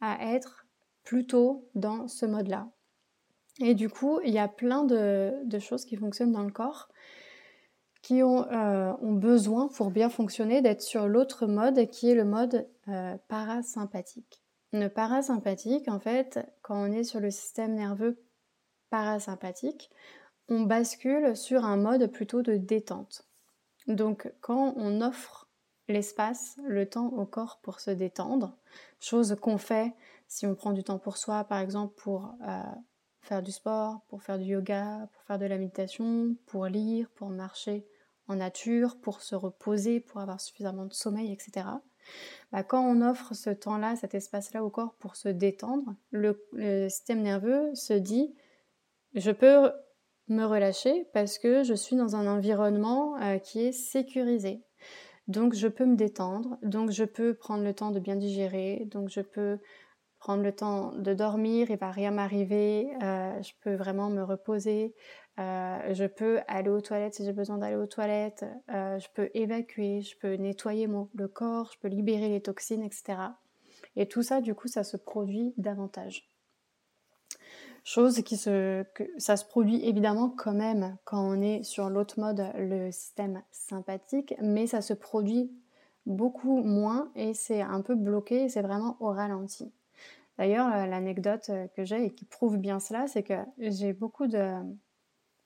à 0.00 0.32
être 0.34 0.66
plutôt 1.04 1.68
dans 1.74 2.06
ce 2.08 2.26
mode-là. 2.26 2.68
Et 3.60 3.74
du 3.74 3.88
coup, 3.88 4.20
il 4.24 4.32
y 4.32 4.38
a 4.38 4.48
plein 4.48 4.84
de, 4.84 5.58
choses 5.58 5.84
qui 5.84 5.96
fonctionnent 5.96 6.32
dans 6.32 6.44
le 6.44 6.52
corps 6.52 6.88
qui 8.02 8.22
ont, 8.22 8.46
euh, 8.52 8.92
besoin, 9.02 9.68
pour 9.68 9.90
bien 9.90 10.08
fonctionner, 10.08 10.62
d'être 10.62 10.82
sur 10.82 11.08
l'autre 11.08 11.46
mode 11.46 11.88
qui 11.88 12.08
est 12.08 12.14
le 12.14 12.24
mode 12.24 12.68
euh, 12.88 13.16
parasympathique. 13.26 14.42
Le 14.72 14.88
parasympathique, 14.88 15.88
en 15.88 15.98
fait, 15.98 16.38
quand 16.62 16.80
on 16.80 16.92
est 16.92 17.02
sur 17.02 17.18
le 17.18 17.32
système 17.32 17.74
nerveux 17.74 18.22
parasympathique, 18.90 19.90
on 20.48 20.60
bascule 20.60 21.36
sur 21.36 21.64
un 21.64 21.76
mode 21.76 22.06
plutôt 22.12 22.42
de 22.42 22.56
détente. 22.56 23.26
Donc 23.88 24.32
quand 24.40 24.74
on 24.76 25.00
offre 25.00 25.48
l'espace, 25.88 26.56
le 26.64 26.88
temps 26.88 27.08
au 27.08 27.26
corps 27.26 27.60
pour 27.62 27.80
se 27.80 27.90
détendre, 27.90 28.56
chose 29.00 29.36
qu'on 29.40 29.58
fait 29.58 29.94
si 30.28 30.46
on 30.46 30.54
prend 30.54 30.72
du 30.72 30.82
temps 30.82 30.98
pour 30.98 31.16
soi, 31.16 31.44
par 31.44 31.58
exemple 31.58 31.94
pour 31.96 32.34
euh, 32.46 32.62
faire 33.26 33.42
du 33.42 33.52
sport, 33.52 34.00
pour 34.08 34.22
faire 34.22 34.38
du 34.38 34.44
yoga, 34.44 35.08
pour 35.12 35.22
faire 35.24 35.38
de 35.38 35.46
la 35.46 35.58
méditation, 35.58 36.36
pour 36.46 36.66
lire, 36.66 37.08
pour 37.14 37.28
marcher 37.28 37.86
en 38.28 38.36
nature, 38.36 38.96
pour 39.00 39.22
se 39.22 39.34
reposer, 39.34 40.00
pour 40.00 40.20
avoir 40.20 40.40
suffisamment 40.40 40.86
de 40.86 40.92
sommeil, 40.92 41.32
etc. 41.32 41.66
Bah, 42.52 42.62
quand 42.62 42.84
on 42.84 43.02
offre 43.02 43.34
ce 43.34 43.50
temps-là, 43.50 43.96
cet 43.96 44.14
espace-là 44.14 44.64
au 44.64 44.70
corps 44.70 44.94
pour 44.94 45.16
se 45.16 45.28
détendre, 45.28 45.94
le, 46.10 46.38
système 46.88 47.22
nerveux 47.22 47.74
se 47.74 47.92
dit 47.92 48.34
je 49.14 49.30
peux 49.30 49.70
me 50.28 50.44
relâcher 50.44 51.08
parce 51.12 51.38
que 51.38 51.62
je 51.62 51.74
suis 51.74 51.96
dans 51.96 52.16
un 52.16 52.26
environnement 52.26 53.20
euh, 53.22 53.38
qui 53.38 53.60
est 53.60 53.72
sécurisé. 53.72 54.62
Donc 55.28 55.54
je 55.54 55.66
peux 55.66 55.86
me 55.86 55.96
détendre, 55.96 56.58
donc 56.62 56.90
je 56.90 57.04
peux 57.04 57.34
prendre 57.34 57.64
le 57.64 57.74
temps 57.74 57.90
de 57.90 57.98
bien 57.98 58.14
digérer, 58.14 58.86
donc 58.86 59.08
je 59.08 59.20
peux 59.20 59.58
prendre 60.26 60.42
le 60.42 60.50
temps 60.50 60.90
de 60.96 61.14
dormir, 61.14 61.70
il 61.70 61.76
va 61.76 61.92
rien 61.92 62.10
m'arriver, 62.10 62.88
euh, 63.00 63.40
je 63.42 63.52
peux 63.60 63.76
vraiment 63.76 64.10
me 64.10 64.24
reposer, 64.24 64.92
euh, 65.38 65.94
je 65.94 66.04
peux 66.04 66.40
aller 66.48 66.68
aux 66.68 66.80
toilettes 66.80 67.14
si 67.14 67.24
j'ai 67.24 67.32
besoin 67.32 67.58
d'aller 67.58 67.76
aux 67.76 67.86
toilettes, 67.86 68.44
euh, 68.74 68.98
je 68.98 69.06
peux 69.14 69.30
évacuer, 69.34 70.00
je 70.00 70.18
peux 70.18 70.34
nettoyer 70.34 70.88
mon, 70.88 71.08
le 71.14 71.28
corps, 71.28 71.70
je 71.72 71.78
peux 71.78 71.86
libérer 71.86 72.28
les 72.28 72.40
toxines, 72.40 72.82
etc. 72.82 73.18
Et 73.94 74.08
tout 74.08 74.24
ça, 74.24 74.40
du 74.40 74.52
coup, 74.56 74.66
ça 74.66 74.82
se 74.82 74.96
produit 74.96 75.54
davantage. 75.58 76.28
Chose 77.84 78.20
qui 78.22 78.36
se, 78.36 78.82
que 78.94 79.04
ça 79.18 79.36
se 79.36 79.44
produit 79.44 79.86
évidemment 79.88 80.28
quand 80.28 80.54
même 80.54 80.96
quand 81.04 81.22
on 81.24 81.40
est 81.40 81.62
sur 81.62 81.88
l'autre 81.88 82.18
mode, 82.18 82.50
le 82.56 82.90
système 82.90 83.44
sympathique, 83.52 84.34
mais 84.42 84.66
ça 84.66 84.80
se 84.80 84.92
produit 84.92 85.52
beaucoup 86.04 86.64
moins 86.64 87.12
et 87.14 87.32
c'est 87.32 87.62
un 87.62 87.80
peu 87.80 87.94
bloqué, 87.94 88.48
c'est 88.48 88.62
vraiment 88.62 88.96
au 88.98 89.10
ralenti. 89.12 89.72
D'ailleurs, 90.38 90.68
l'anecdote 90.86 91.50
que 91.74 91.84
j'ai 91.84 92.04
et 92.06 92.14
qui 92.14 92.24
prouve 92.26 92.58
bien 92.58 92.78
cela, 92.78 93.06
c'est 93.06 93.22
que 93.22 93.34
j'ai 93.58 93.92
beaucoup 93.92 94.26
de 94.26 94.60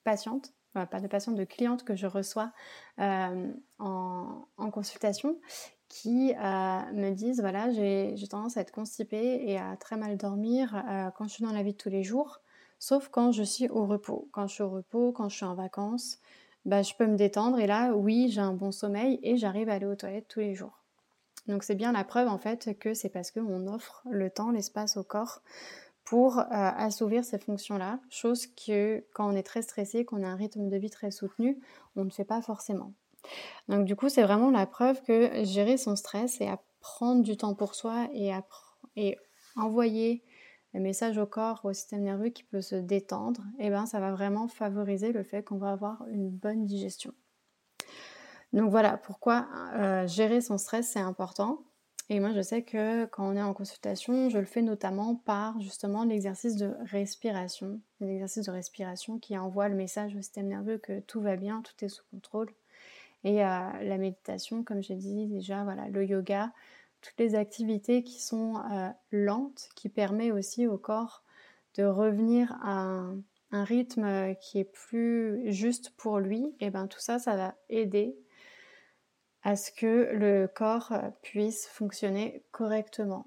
patientes, 0.03 0.53
pas 0.73 0.99
de 1.01 1.07
patientes, 1.07 1.35
de 1.35 1.43
clientes 1.43 1.83
que 1.83 1.95
je 1.95 2.07
reçois 2.07 2.51
euh, 2.99 3.51
en, 3.79 4.45
consultation 4.71 5.39
qui 5.89 6.33
euh, 6.33 6.37
me 6.93 7.11
disent 7.11 7.41
voilà, 7.41 7.71
j'ai 7.71 8.15
tendance 8.29 8.55
à 8.55 8.61
être 8.61 8.71
constipée 8.71 9.43
et 9.45 9.57
à 9.57 9.75
très 9.75 9.97
mal 9.97 10.17
dormir 10.17 10.75
euh, 10.75 11.09
quand 11.11 11.25
je 11.25 11.33
suis 11.33 11.43
dans 11.43 11.51
la 11.51 11.63
vie 11.63 11.73
de 11.73 11.77
tous 11.77 11.89
les 11.89 12.03
jours, 12.03 12.39
sauf 12.79 13.09
quand 13.09 13.31
je 13.31 13.43
suis 13.43 13.67
au 13.67 13.85
repos. 13.85 14.29
Quand 14.31 14.47
je 14.47 14.53
suis 14.53 14.63
au 14.63 14.69
repos, 14.69 15.11
quand 15.11 15.27
je 15.27 15.35
suis 15.35 15.45
en 15.45 15.55
vacances, 15.55 16.19
bah, 16.63 16.83
je 16.83 16.93
peux 16.93 17.07
me 17.07 17.17
détendre 17.17 17.59
et 17.59 17.67
là, 17.67 17.93
oui, 17.93 18.29
j'ai 18.29 18.41
un 18.41 18.53
bon 18.53 18.71
sommeil 18.71 19.19
et 19.23 19.35
j'arrive 19.35 19.69
à 19.69 19.73
aller 19.73 19.85
aux 19.87 19.95
toilettes 19.95 20.27
tous 20.29 20.39
les 20.39 20.55
jours. 20.55 20.80
Donc 21.47 21.63
c'est 21.63 21.75
bien 21.75 21.91
la 21.91 22.03
preuve 22.03 22.27
en 22.27 22.37
fait 22.37 22.77
que 22.79 22.93
c'est 22.93 23.09
parce 23.09 23.31
qu'on 23.31 23.67
offre 23.67 24.03
le 24.09 24.29
temps, 24.29 24.51
l'espace 24.51 24.97
au 24.97 25.03
corps 25.03 25.41
pour 26.03 26.39
euh, 26.39 26.45
assouvir 26.49 27.23
ces 27.23 27.37
fonctions-là, 27.37 27.99
chose 28.09 28.47
que 28.47 29.03
quand 29.13 29.31
on 29.31 29.35
est 29.35 29.43
très 29.43 29.61
stressé, 29.61 30.03
qu'on 30.03 30.23
a 30.23 30.27
un 30.27 30.35
rythme 30.35 30.67
de 30.67 30.77
vie 30.77 30.89
très 30.89 31.11
soutenu, 31.11 31.59
on 31.95 32.03
ne 32.03 32.09
fait 32.09 32.25
pas 32.25 32.41
forcément. 32.41 32.93
Donc 33.69 33.85
du 33.85 33.95
coup, 33.95 34.09
c'est 34.09 34.23
vraiment 34.23 34.49
la 34.49 34.65
preuve 34.65 35.01
que 35.03 35.43
gérer 35.43 35.77
son 35.77 35.95
stress 35.95 36.41
et 36.41 36.49
prendre 36.79 37.21
du 37.21 37.37
temps 37.37 37.53
pour 37.53 37.75
soi 37.75 38.07
et, 38.13 38.33
envoyer 39.57 40.23
le 40.73 40.79
message 40.79 41.17
au 41.17 41.25
corps, 41.25 41.61
au 41.65 41.73
système 41.73 42.03
nerveux 42.03 42.29
qui 42.29 42.43
peut 42.43 42.61
se 42.61 42.75
détendre, 42.75 43.43
eh 43.59 43.69
ben 43.69 43.85
ça 43.85 43.99
va 43.99 44.11
vraiment 44.11 44.47
favoriser 44.47 45.11
le 45.11 45.23
fait 45.23 45.43
qu'on 45.43 45.57
va 45.57 45.71
avoir 45.71 46.05
une 46.07 46.29
bonne 46.29 46.65
digestion. 46.65 47.13
Donc 48.53 48.69
voilà 48.69 48.97
pourquoi 48.97 49.47
euh, 49.75 50.07
gérer 50.07 50.41
son 50.41 50.57
stress 50.57 50.89
c'est 50.89 50.99
important. 50.99 51.63
Et 52.09 52.19
moi, 52.19 52.33
je 52.33 52.41
sais 52.41 52.61
que 52.61 53.05
quand 53.05 53.25
on 53.25 53.37
est 53.37 53.41
en 53.41 53.53
consultation, 53.53 54.29
je 54.29 54.37
le 54.37 54.45
fais 54.45 54.61
notamment 54.61 55.15
par 55.15 55.61
justement 55.61 56.03
l'exercice 56.03 56.57
de 56.57 56.73
respiration. 56.91 57.79
L'exercice 58.01 58.45
de 58.45 58.51
respiration 58.51 59.17
qui 59.17 59.37
envoie 59.37 59.69
le 59.69 59.75
message 59.75 60.13
au 60.15 60.17
système 60.17 60.47
nerveux 60.47 60.77
que 60.77 60.99
tout 60.99 61.21
va 61.21 61.37
bien, 61.37 61.61
tout 61.61 61.85
est 61.85 61.87
sous 61.87 62.03
contrôle. 62.11 62.51
Et 63.23 63.45
euh, 63.45 63.59
la 63.83 63.97
méditation, 63.97 64.63
comme 64.63 64.83
j'ai 64.83 64.95
dit 64.95 65.27
déjà, 65.27 65.63
voilà, 65.63 65.87
le 65.87 66.03
yoga, 66.03 66.51
toutes 67.01 67.17
les 67.17 67.35
activités 67.35 68.03
qui 68.03 68.21
sont 68.21 68.57
euh, 68.57 68.89
lentes, 69.11 69.69
qui 69.75 69.87
permettent 69.87 70.33
aussi 70.33 70.67
au 70.67 70.77
corps 70.77 71.23
de 71.75 71.83
revenir 71.83 72.57
à 72.61 73.05
un, 73.51 73.63
rythme 73.63 74.35
qui 74.41 74.59
est 74.59 74.71
plus 74.71 75.51
juste 75.51 75.91
pour 75.97 76.19
lui, 76.19 76.53
et 76.59 76.69
bien 76.69 76.87
tout 76.87 76.99
ça, 76.99 77.19
ça 77.19 77.35
va 77.35 77.55
aider 77.69 78.17
à 79.43 79.55
ce 79.55 79.71
que 79.71 80.11
le 80.13 80.47
corps 80.47 80.93
puisse 81.21 81.67
fonctionner 81.67 82.43
correctement 82.51 83.25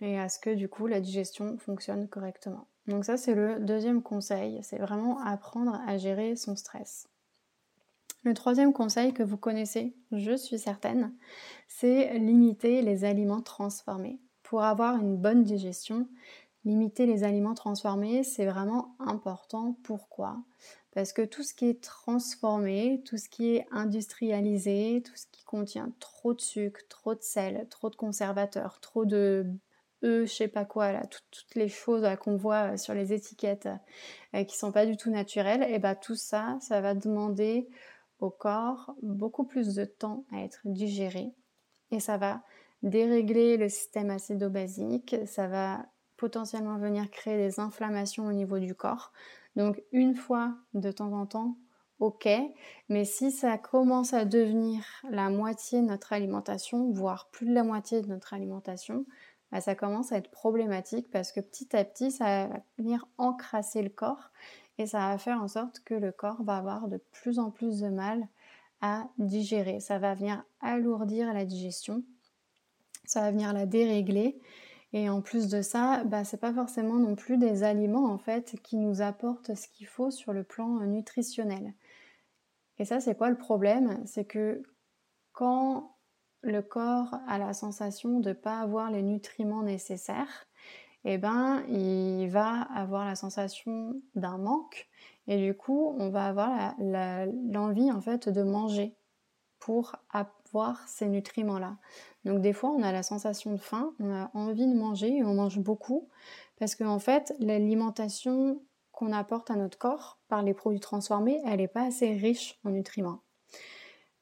et 0.00 0.18
à 0.18 0.28
ce 0.28 0.38
que 0.38 0.50
du 0.50 0.68
coup 0.68 0.86
la 0.86 1.00
digestion 1.00 1.56
fonctionne 1.58 2.08
correctement. 2.08 2.66
Donc 2.86 3.04
ça 3.04 3.16
c'est 3.16 3.34
le 3.34 3.60
deuxième 3.60 4.02
conseil, 4.02 4.60
c'est 4.62 4.78
vraiment 4.78 5.20
apprendre 5.20 5.80
à 5.86 5.96
gérer 5.96 6.34
son 6.36 6.56
stress. 6.56 7.08
Le 8.24 8.34
troisième 8.34 8.72
conseil 8.72 9.12
que 9.12 9.22
vous 9.22 9.36
connaissez, 9.36 9.96
je 10.12 10.36
suis 10.36 10.58
certaine, 10.58 11.12
c'est 11.66 12.18
limiter 12.18 12.82
les 12.82 13.04
aliments 13.04 13.42
transformés. 13.42 14.20
Pour 14.44 14.62
avoir 14.62 14.96
une 14.96 15.16
bonne 15.16 15.42
digestion, 15.42 16.08
limiter 16.64 17.06
les 17.06 17.24
aliments 17.24 17.54
transformés, 17.54 18.22
c'est 18.22 18.46
vraiment 18.46 18.94
important. 19.00 19.76
Pourquoi? 19.82 20.36
Parce 20.92 21.12
que 21.12 21.22
tout 21.22 21.42
ce 21.42 21.54
qui 21.54 21.68
est 21.68 21.82
transformé, 21.82 23.02
tout 23.04 23.18
ce 23.18 23.28
qui 23.28 23.56
est 23.56 23.66
industrialisé, 23.70 25.02
tout 25.04 25.16
ce 25.16 25.26
qui 25.32 25.44
contient 25.44 25.92
trop 26.00 26.34
de 26.34 26.40
sucre, 26.40 26.80
trop 26.88 27.14
de 27.14 27.22
sel, 27.22 27.66
trop 27.70 27.90
de 27.90 27.96
conservateurs, 27.96 28.80
trop 28.80 29.04
de 29.04 29.46
eux, 30.04 30.26
je 30.26 30.32
sais 30.32 30.48
pas 30.48 30.64
quoi, 30.64 30.92
là, 30.92 31.06
toutes 31.06 31.54
les 31.54 31.68
choses 31.68 32.06
qu'on 32.20 32.36
voit 32.36 32.76
sur 32.76 32.92
les 32.92 33.12
étiquettes 33.12 33.68
euh, 34.34 34.44
qui 34.44 34.56
sont 34.56 34.72
pas 34.72 34.84
du 34.84 34.96
tout 34.96 35.10
naturelles, 35.10 35.64
et 35.70 35.78
bah 35.78 35.94
tout 35.94 36.16
ça, 36.16 36.58
ça 36.60 36.80
va 36.80 36.94
demander 36.94 37.68
au 38.18 38.30
corps 38.30 38.94
beaucoup 39.02 39.44
plus 39.44 39.74
de 39.74 39.84
temps 39.84 40.24
à 40.32 40.42
être 40.42 40.60
digéré 40.64 41.32
et 41.92 42.00
ça 42.00 42.16
va 42.16 42.42
dérégler 42.82 43.56
le 43.56 43.68
système 43.68 44.10
acido-basique, 44.10 45.16
ça 45.26 45.46
va 45.46 45.86
potentiellement 46.16 46.78
venir 46.78 47.10
créer 47.10 47.36
des 47.36 47.60
inflammations 47.60 48.26
au 48.26 48.32
niveau 48.32 48.58
du 48.58 48.74
corps. 48.74 49.12
Donc 49.56 49.82
une 49.92 50.14
fois 50.14 50.54
de 50.74 50.90
temps 50.90 51.12
en 51.12 51.26
temps, 51.26 51.56
ok, 51.98 52.28
mais 52.88 53.04
si 53.04 53.30
ça 53.30 53.58
commence 53.58 54.12
à 54.12 54.24
devenir 54.24 54.84
la 55.08 55.30
moitié 55.30 55.80
de 55.80 55.86
notre 55.86 56.12
alimentation, 56.12 56.90
voire 56.90 57.28
plus 57.30 57.46
de 57.46 57.54
la 57.54 57.62
moitié 57.62 58.00
de 58.00 58.08
notre 58.08 58.34
alimentation, 58.34 59.06
bah, 59.52 59.60
ça 59.60 59.74
commence 59.74 60.12
à 60.12 60.16
être 60.16 60.30
problématique 60.30 61.10
parce 61.10 61.30
que 61.30 61.40
petit 61.40 61.76
à 61.76 61.84
petit, 61.84 62.10
ça 62.10 62.48
va 62.48 62.60
venir 62.78 63.06
encrasser 63.18 63.82
le 63.82 63.90
corps 63.90 64.30
et 64.78 64.86
ça 64.86 65.10
va 65.10 65.18
faire 65.18 65.42
en 65.42 65.48
sorte 65.48 65.80
que 65.84 65.94
le 65.94 66.10
corps 66.10 66.42
va 66.42 66.56
avoir 66.56 66.88
de 66.88 66.96
plus 67.12 67.38
en 67.38 67.50
plus 67.50 67.80
de 67.80 67.88
mal 67.88 68.26
à 68.80 69.06
digérer. 69.18 69.78
Ça 69.78 69.98
va 69.98 70.14
venir 70.14 70.42
alourdir 70.60 71.32
la 71.32 71.44
digestion, 71.44 72.02
ça 73.04 73.20
va 73.20 73.30
venir 73.30 73.52
la 73.52 73.66
dérégler 73.66 74.40
et 74.92 75.08
en 75.08 75.22
plus 75.22 75.48
de 75.48 75.62
ça, 75.62 76.04
bah, 76.04 76.24
c'est 76.24 76.40
pas 76.40 76.52
forcément 76.52 76.96
non 76.96 77.14
plus 77.14 77.38
des 77.38 77.62
aliments 77.62 78.10
en 78.10 78.18
fait 78.18 78.56
qui 78.62 78.76
nous 78.76 79.00
apportent 79.00 79.54
ce 79.54 79.68
qu'il 79.68 79.86
faut 79.86 80.10
sur 80.10 80.32
le 80.32 80.44
plan 80.44 80.80
euh, 80.80 80.86
nutritionnel. 80.86 81.74
Et 82.78 82.84
ça, 82.84 83.00
c'est 83.00 83.16
quoi 83.16 83.30
le 83.30 83.38
problème? 83.38 84.02
C'est 84.06 84.24
que 84.24 84.62
quand 85.32 85.96
le 86.42 86.60
corps 86.60 87.14
a 87.28 87.38
la 87.38 87.54
sensation 87.54 88.20
de 88.20 88.30
ne 88.30 88.34
pas 88.34 88.60
avoir 88.60 88.90
les 88.90 89.02
nutriments 89.02 89.62
nécessaires, 89.62 90.46
eh 91.04 91.18
ben, 91.18 91.64
il 91.68 92.28
va 92.28 92.62
avoir 92.74 93.04
la 93.04 93.14
sensation 93.14 94.00
d'un 94.14 94.38
manque 94.38 94.88
et 95.26 95.38
du 95.38 95.54
coup, 95.54 95.94
on 95.98 96.10
va 96.10 96.26
avoir 96.26 96.74
l'envie 96.78 97.90
en 97.90 98.00
fait 98.00 98.28
de 98.28 98.42
manger 98.42 98.94
pour 99.58 99.96
avoir 100.52 100.86
ces 100.86 101.08
nutriments-là. 101.08 101.78
Donc 102.24 102.42
des 102.42 102.52
fois, 102.52 102.70
on 102.70 102.82
a 102.82 102.92
la 102.92 103.02
sensation 103.02 103.52
de 103.52 103.56
faim, 103.56 103.94
on 103.98 104.12
a 104.12 104.30
envie 104.34 104.66
de 104.66 104.74
manger 104.74 105.16
et 105.16 105.24
on 105.24 105.34
mange 105.34 105.58
beaucoup 105.58 106.08
parce 106.58 106.74
qu'en 106.74 106.88
en 106.88 106.98
fait, 106.98 107.34
l'alimentation 107.38 108.62
qu'on 108.92 109.12
apporte 109.12 109.50
à 109.50 109.56
notre 109.56 109.78
corps 109.78 110.20
par 110.28 110.42
les 110.42 110.52
produits 110.52 110.80
transformés, 110.80 111.40
elle 111.46 111.58
n'est 111.58 111.68
pas 111.68 111.84
assez 111.86 112.12
riche 112.12 112.60
en 112.64 112.70
nutriments. 112.70 113.22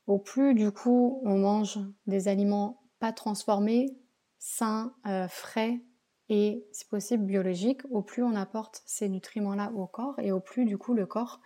Au 0.06 0.18
plus 0.18 0.54
du 0.54 0.70
coup, 0.70 1.20
on 1.24 1.36
mange 1.36 1.78
des 2.06 2.28
aliments 2.28 2.80
pas 3.00 3.12
transformés, 3.12 3.98
sains, 4.38 4.94
euh, 5.06 5.26
frais 5.26 5.80
et 6.28 6.64
si 6.70 6.84
possible 6.84 7.24
biologiques, 7.24 7.82
au 7.90 8.02
plus 8.02 8.22
on 8.22 8.36
apporte 8.36 8.82
ces 8.86 9.08
nutriments-là 9.08 9.72
au 9.74 9.86
corps 9.86 10.18
et 10.20 10.30
au 10.30 10.38
plus 10.38 10.64
du 10.64 10.78
coup 10.78 10.94
le 10.94 11.06
corps 11.06 11.40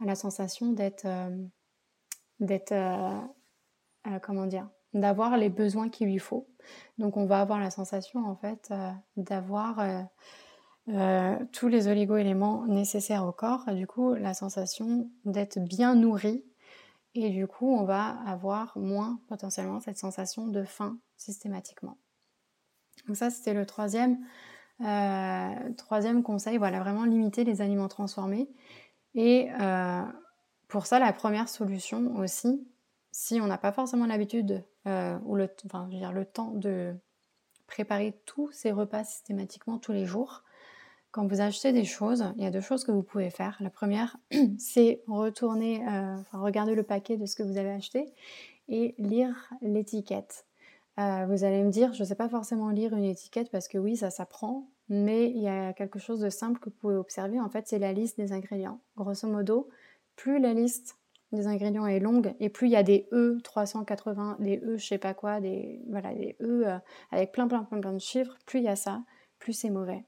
a 0.00 0.04
la 0.04 0.14
sensation 0.14 0.70
d'être 0.72 1.06
euh, 1.06 1.44
d'être 2.38 2.72
euh, 2.72 3.20
comment 4.20 4.46
dire 4.46 4.68
d'avoir 4.94 5.36
les 5.36 5.50
besoins 5.50 5.90
qu'il 5.90 6.08
lui 6.08 6.18
faut. 6.18 6.48
Donc 6.96 7.16
on 7.16 7.26
va 7.26 7.40
avoir 7.40 7.60
la 7.60 7.70
sensation 7.70 8.24
en 8.26 8.34
fait 8.36 8.68
euh, 8.70 8.90
d'avoir 9.16 9.80
euh, 9.80 10.02
euh, 10.88 11.36
tous 11.52 11.68
les 11.68 11.88
oligo-éléments 11.88 12.66
nécessaires 12.66 13.26
au 13.26 13.32
corps, 13.32 13.66
du 13.74 13.86
coup 13.86 14.14
la 14.14 14.32
sensation 14.32 15.10
d'être 15.26 15.58
bien 15.58 15.94
nourri 15.94 16.42
Et 17.14 17.30
du 17.30 17.46
coup, 17.46 17.68
on 17.68 17.84
va 17.84 18.16
avoir 18.26 18.76
moins 18.78 19.20
potentiellement 19.28 19.80
cette 19.80 19.98
sensation 19.98 20.46
de 20.46 20.64
faim 20.64 20.98
systématiquement. 21.16 21.98
Donc 23.06 23.16
ça, 23.16 23.30
c'était 23.30 23.54
le 23.54 23.66
troisième, 23.66 24.18
euh, 24.82 25.72
troisième 25.76 26.22
conseil. 26.22 26.58
Voilà, 26.58 26.80
vraiment 26.80 27.04
limiter 27.04 27.44
les 27.44 27.60
aliments 27.60 27.88
transformés. 27.88 28.48
Et 29.14 29.50
euh, 29.60 30.02
pour 30.68 30.86
ça, 30.86 30.98
la 30.98 31.12
première 31.12 31.48
solution 31.48 32.16
aussi, 32.16 32.66
si 33.18 33.40
on 33.40 33.48
n'a 33.48 33.58
pas 33.58 33.72
forcément 33.72 34.06
l'habitude 34.06 34.62
euh, 34.86 35.18
ou 35.24 35.34
le, 35.34 35.48
enfin, 35.66 35.88
dire, 35.88 36.12
le 36.12 36.24
temps 36.24 36.52
de 36.52 36.94
préparer 37.66 38.16
tous 38.26 38.52
ces 38.52 38.70
repas 38.70 39.02
systématiquement 39.02 39.78
tous 39.78 39.90
les 39.90 40.06
jours, 40.06 40.44
quand 41.10 41.26
vous 41.26 41.40
achetez 41.40 41.72
des 41.72 41.84
choses, 41.84 42.32
il 42.36 42.44
y 42.44 42.46
a 42.46 42.52
deux 42.52 42.60
choses 42.60 42.84
que 42.84 42.92
vous 42.92 43.02
pouvez 43.02 43.30
faire. 43.30 43.56
La 43.58 43.70
première, 43.70 44.16
c'est 44.58 45.02
retourner, 45.08 45.84
euh, 45.88 46.16
regarder 46.32 46.76
le 46.76 46.84
paquet 46.84 47.16
de 47.16 47.26
ce 47.26 47.34
que 47.34 47.42
vous 47.42 47.56
avez 47.56 47.72
acheté 47.72 48.14
et 48.68 48.94
lire 48.98 49.50
l'étiquette. 49.62 50.46
Euh, 51.00 51.26
vous 51.26 51.42
allez 51.42 51.64
me 51.64 51.70
dire, 51.70 51.94
je 51.94 52.04
ne 52.04 52.06
sais 52.06 52.14
pas 52.14 52.28
forcément 52.28 52.70
lire 52.70 52.94
une 52.94 53.04
étiquette 53.04 53.50
parce 53.50 53.66
que 53.66 53.78
oui, 53.78 53.96
ça 53.96 54.10
s'apprend, 54.10 54.70
mais 54.88 55.28
il 55.28 55.42
y 55.42 55.48
a 55.48 55.72
quelque 55.72 55.98
chose 55.98 56.20
de 56.20 56.30
simple 56.30 56.60
que 56.60 56.66
vous 56.66 56.76
pouvez 56.76 56.94
observer. 56.94 57.40
En 57.40 57.50
fait, 57.50 57.66
c'est 57.66 57.80
la 57.80 57.92
liste 57.92 58.16
des 58.16 58.32
ingrédients. 58.32 58.78
Grosso 58.96 59.26
modo, 59.26 59.68
plus 60.14 60.38
la 60.38 60.54
liste 60.54 60.98
des 61.32 61.46
ingrédients 61.46 61.86
est 61.86 62.00
longue 62.00 62.34
et 62.40 62.48
plus 62.48 62.68
il 62.68 62.72
y 62.72 62.76
a 62.76 62.82
des 62.82 63.08
E 63.12 63.38
380, 63.44 64.38
des 64.40 64.58
E 64.58 64.76
je 64.76 64.86
sais 64.86 64.98
pas 64.98 65.14
quoi, 65.14 65.40
des 65.40 65.80
des 65.86 66.36
E 66.40 66.66
euh, 66.66 66.78
avec 67.10 67.32
plein 67.32 67.48
plein 67.48 67.64
plein 67.64 67.92
de 67.92 67.98
chiffres, 67.98 68.36
plus 68.46 68.60
il 68.60 68.64
y 68.64 68.68
a 68.68 68.76
ça, 68.76 69.02
plus 69.38 69.52
c'est 69.52 69.70
mauvais. 69.70 70.04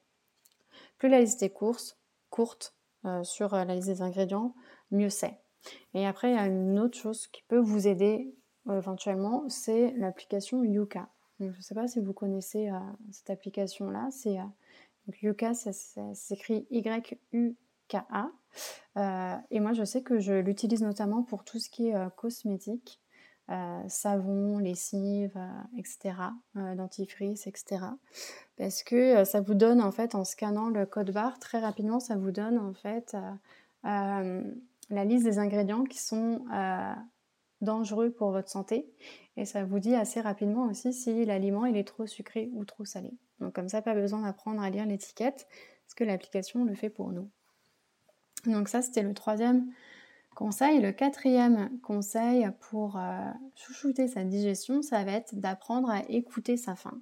Plus 0.98 1.08
la 1.08 1.20
liste 1.20 1.42
est 1.42 1.50
courte, 1.50 1.98
courte 2.30 2.74
euh, 3.04 3.22
sur 3.22 3.54
euh, 3.54 3.64
la 3.64 3.74
liste 3.74 3.88
des 3.88 4.02
ingrédients, 4.02 4.54
mieux 4.90 5.10
c'est. 5.10 5.38
Et 5.92 6.06
après, 6.06 6.30
il 6.30 6.34
y 6.36 6.38
a 6.38 6.46
une 6.46 6.78
autre 6.78 6.96
chose 6.96 7.26
qui 7.26 7.42
peut 7.42 7.58
vous 7.58 7.86
aider 7.86 8.34
éventuellement, 8.70 9.46
c'est 9.48 9.92
l'application 9.98 10.64
Yuka. 10.64 11.10
je 11.38 11.46
ne 11.46 11.60
sais 11.60 11.74
pas 11.74 11.86
si 11.86 12.00
vous 12.00 12.14
connaissez 12.14 12.70
cette 13.10 13.28
application-là. 13.28 14.08
C'est 14.10 14.38
Yuka, 15.20 15.52
ça, 15.52 15.72
s'écrit 16.14 16.66
Y-U-K-A. 17.92 18.30
et 19.50 19.60
moi, 19.60 19.72
je 19.72 19.84
sais 19.84 20.02
que 20.02 20.18
je 20.18 20.32
l'utilise 20.32 20.82
notamment 20.82 21.22
pour 21.22 21.44
tout 21.44 21.58
ce 21.58 21.70
qui 21.70 21.88
est 21.88 22.16
cosmétique. 22.16 23.00
Euh, 23.50 23.82
savon, 23.88 24.58
lessive, 24.58 25.32
euh, 25.34 25.48
etc., 25.76 26.14
euh, 26.56 26.76
dentifrice, 26.76 27.48
etc. 27.48 27.84
Parce 28.56 28.84
que 28.84 29.24
ça 29.24 29.40
vous 29.40 29.54
donne 29.54 29.80
en 29.80 29.90
fait 29.90 30.14
en 30.14 30.22
scannant 30.22 30.68
le 30.68 30.86
code 30.86 31.10
barre 31.10 31.40
très 31.40 31.58
rapidement, 31.58 31.98
ça 31.98 32.16
vous 32.16 32.30
donne 32.30 32.58
en 32.58 32.74
fait 32.74 33.16
la 33.82 35.04
liste 35.04 35.24
des 35.24 35.38
ingrédients 35.38 35.84
qui 35.84 35.98
sont 35.98 36.44
dangereux 37.60 38.10
pour 38.10 38.30
votre 38.30 38.48
santé 38.48 38.86
et 39.36 39.44
ça 39.44 39.64
vous 39.64 39.80
dit 39.80 39.94
assez 39.94 40.20
rapidement 40.20 40.66
aussi 40.66 40.92
si 40.92 41.24
l'aliment 41.24 41.66
est 41.66 41.84
trop 41.84 42.06
sucré 42.06 42.50
ou 42.52 42.64
trop 42.64 42.84
salé. 42.84 43.10
Donc 43.40 43.54
comme 43.54 43.68
ça, 43.68 43.82
pas 43.82 43.94
besoin 43.94 44.20
d'apprendre 44.20 44.62
à 44.62 44.70
lire 44.70 44.86
l'étiquette 44.86 45.48
parce 45.86 45.94
que 45.96 46.04
l'application 46.04 46.64
le 46.64 46.74
fait 46.74 46.90
pour 46.90 47.10
nous. 47.10 47.28
Donc 48.46 48.68
ça, 48.68 48.82
c'était 48.82 49.02
le 49.02 49.14
troisième 49.14 49.66
conseil. 50.34 50.80
Le 50.80 50.92
quatrième 50.92 51.78
conseil 51.80 52.48
pour 52.70 52.96
euh, 52.96 53.30
chouchouter 53.54 54.08
sa 54.08 54.24
digestion, 54.24 54.82
ça 54.82 55.04
va 55.04 55.12
être 55.12 55.34
d'apprendre 55.34 55.90
à 55.90 56.02
écouter 56.08 56.56
sa 56.56 56.74
faim. 56.74 57.00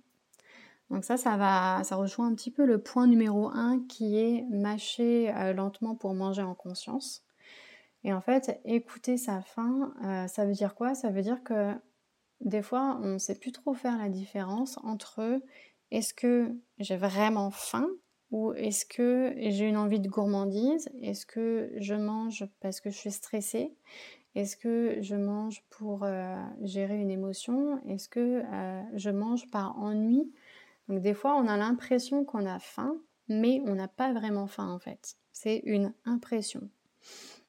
Donc 0.91 1.05
ça, 1.05 1.17
ça 1.17 1.37
va, 1.37 1.83
ça 1.85 1.97
rejoint 1.97 2.27
un 2.27 2.35
petit 2.35 2.51
peu 2.51 2.65
le 2.65 2.83
point 2.83 3.07
numéro 3.07 3.49
1 3.49 3.85
qui 3.89 4.19
est 4.19 4.45
mâcher 4.51 5.33
euh, 5.35 5.53
lentement 5.53 5.95
pour 5.95 6.15
manger 6.15 6.43
en 6.43 6.55
conscience. 6.55 7.25
Et 8.05 8.13
en 8.13 8.21
fait, 8.21 8.61
écouter 8.65 9.17
sa 9.17 9.43
faim, 9.43 9.93
euh, 10.05 10.27
ça 10.29 10.47
veut 10.47 10.53
dire 10.53 10.75
quoi? 10.75 10.95
Ça 10.95 11.11
veut 11.11 11.23
dire 11.23 11.43
que 11.43 11.75
des 12.41 12.63
fois, 12.63 12.99
on 13.03 13.15
ne 13.15 13.19
sait 13.19 13.35
plus 13.35 13.53
trop 13.53 13.75
faire 13.75 13.99
la 13.99 14.09
différence 14.09 14.79
entre 14.85 15.41
est-ce 15.91 16.15
que 16.15 16.55
j'ai 16.79 16.97
vraiment 16.97 17.51
faim 17.51 17.89
ou 18.31 18.53
est-ce 18.53 18.85
que 18.85 19.35
j'ai 19.37 19.67
une 19.67 19.77
envie 19.77 20.01
de 20.01 20.09
gourmandise? 20.09 20.91
Est-ce 21.01 21.25
que 21.25 21.73
je 21.77 21.95
mange 21.95 22.47
parce 22.61 22.81
que 22.81 22.91
je 22.91 22.97
suis 22.97 23.11
stressée? 23.11 23.75
Est-ce 24.35 24.57
que 24.57 24.99
je 25.01 25.17
mange 25.17 25.65
pour 25.71 26.05
euh, 26.05 26.37
gérer 26.63 27.01
une 27.01 27.11
émotion? 27.11 27.81
Est-ce 27.87 28.09
que 28.09 28.43
euh, 28.45 28.83
je 28.95 29.11
mange 29.11 29.51
par 29.51 29.79
ennui? 29.79 30.31
Donc 30.89 31.01
des 31.01 31.15
fois, 31.15 31.37
on 31.37 31.49
a 31.49 31.57
l'impression 31.57 32.25
qu'on 32.25 32.47
a 32.47 32.59
faim, 32.59 32.95
mais 33.29 33.61
on 33.67 33.75
n'a 33.75 33.89
pas 33.89 34.13
vraiment 34.13 34.47
faim 34.47 34.69
en 34.69 34.79
fait. 34.79 35.17
C'est 35.33 35.63
une 35.65 35.93
impression. 36.05 36.69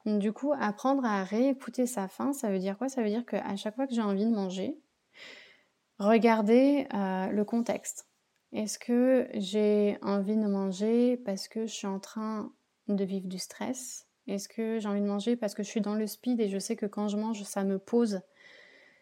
du 0.06 0.32
coup, 0.32 0.54
apprendre 0.60 1.06
à 1.06 1.24
réécouter 1.24 1.86
sa 1.86 2.08
faim, 2.08 2.34
ça 2.34 2.50
veut 2.50 2.60
dire 2.60 2.78
quoi? 2.78 2.90
Ça 2.90 3.04
veut 3.04 3.10
dire 3.10 3.26
qu'à 3.26 3.56
chaque 3.56 3.76
fois 3.76 3.86
que 3.86 3.94
j'ai 3.94 4.02
envie 4.02 4.26
de 4.26 4.34
manger, 4.34 4.80
regardez 6.00 6.88
euh, 6.94 7.28
le 7.28 7.44
contexte. 7.44 8.09
Est-ce 8.52 8.80
que 8.80 9.28
j'ai 9.34 10.00
envie 10.02 10.36
de 10.36 10.48
manger 10.48 11.18
parce 11.18 11.48
que 11.48 11.68
je 11.68 11.74
suis 11.74 11.88
en 11.88 12.00
train 12.00 12.52
de 12.88 13.04
vivre 13.04 13.28
du 13.28 13.38
stress? 13.38 14.08
Est-ce 14.26 14.50
que 14.50 14.80
j'ai 14.80 14.88
envie 14.88 15.02
de 15.02 15.06
manger 15.06 15.36
parce 15.36 15.54
que 15.54 15.62
je 15.62 15.70
suis 15.70 15.82
dans 15.82 15.94
le 15.94 16.08
speed 16.08 16.40
et 16.40 16.50
je 16.50 16.58
sais 16.58 16.76
que 16.76 16.88
quand 16.88 17.08
je 17.08 17.18
mange, 17.18 17.44
ça 17.44 17.64
me 17.64 17.78
pose? 17.78 18.22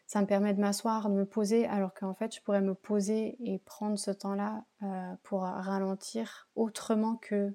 Ça 0.06 0.22
me 0.22 0.28
permet 0.28 0.54
de 0.54 0.60
m'asseoir, 0.60 1.10
de 1.10 1.16
me 1.16 1.26
poser, 1.26 1.66
alors 1.66 1.94
qu'en 1.94 2.14
fait, 2.14 2.34
je 2.36 2.42
pourrais 2.42 2.62
me 2.62 2.74
poser 2.74 3.38
et 3.40 3.60
prendre 3.60 3.98
ce 3.98 4.12
temps-là 4.12 4.64
euh, 4.84 5.14
pour 5.24 5.42
ralentir 5.42 6.50
autrement 6.56 7.16
que 7.16 7.54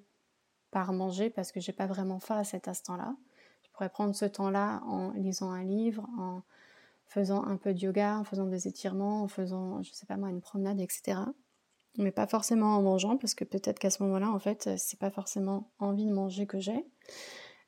par 0.71 0.93
manger, 0.93 1.29
parce 1.29 1.53
que 1.53 1.61
j'ai 1.61 1.73
pas 1.73 1.87
vraiment 1.87 2.19
faim 2.19 2.39
à 2.39 2.45
cet 2.45 2.69
instant-là. 2.69 3.17
Je 3.63 3.71
pourrais 3.71 3.89
prendre 3.91 4.15
ce 4.15 4.25
temps-là 4.25 4.83
en 4.87 5.13
lisant 5.13 5.51
un 5.51 5.65
livre, 5.65 6.07
en 6.19 6.43
faisant 7.07 7.45
un 7.45 7.57
peu 7.57 7.75
de 7.75 7.81
yoga, 7.81 8.19
en 8.19 8.25
faisant 8.25 8.47
des 8.47 8.69
étirements, 8.69 9.23
en 9.23 9.29
faisant, 9.29 9.83
je 9.83 9.93
sais 9.93 10.07
pas 10.07 10.17
moi, 10.17 10.31
une 10.31 10.41
promenade, 10.41 10.81
etc 10.81 11.21
mais 11.99 12.11
pas 12.11 12.27
forcément 12.27 12.77
en 12.77 12.83
mangeant, 12.83 13.17
parce 13.17 13.35
que 13.35 13.45
peut-être 13.45 13.79
qu'à 13.79 13.91
ce 13.91 14.03
moment-là, 14.03 14.31
en 14.31 14.39
fait, 14.39 14.71
c'est 14.77 14.99
pas 14.99 15.11
forcément 15.11 15.71
envie 15.79 16.07
de 16.07 16.13
manger 16.13 16.47
que 16.47 16.59
j'ai. 16.59 16.85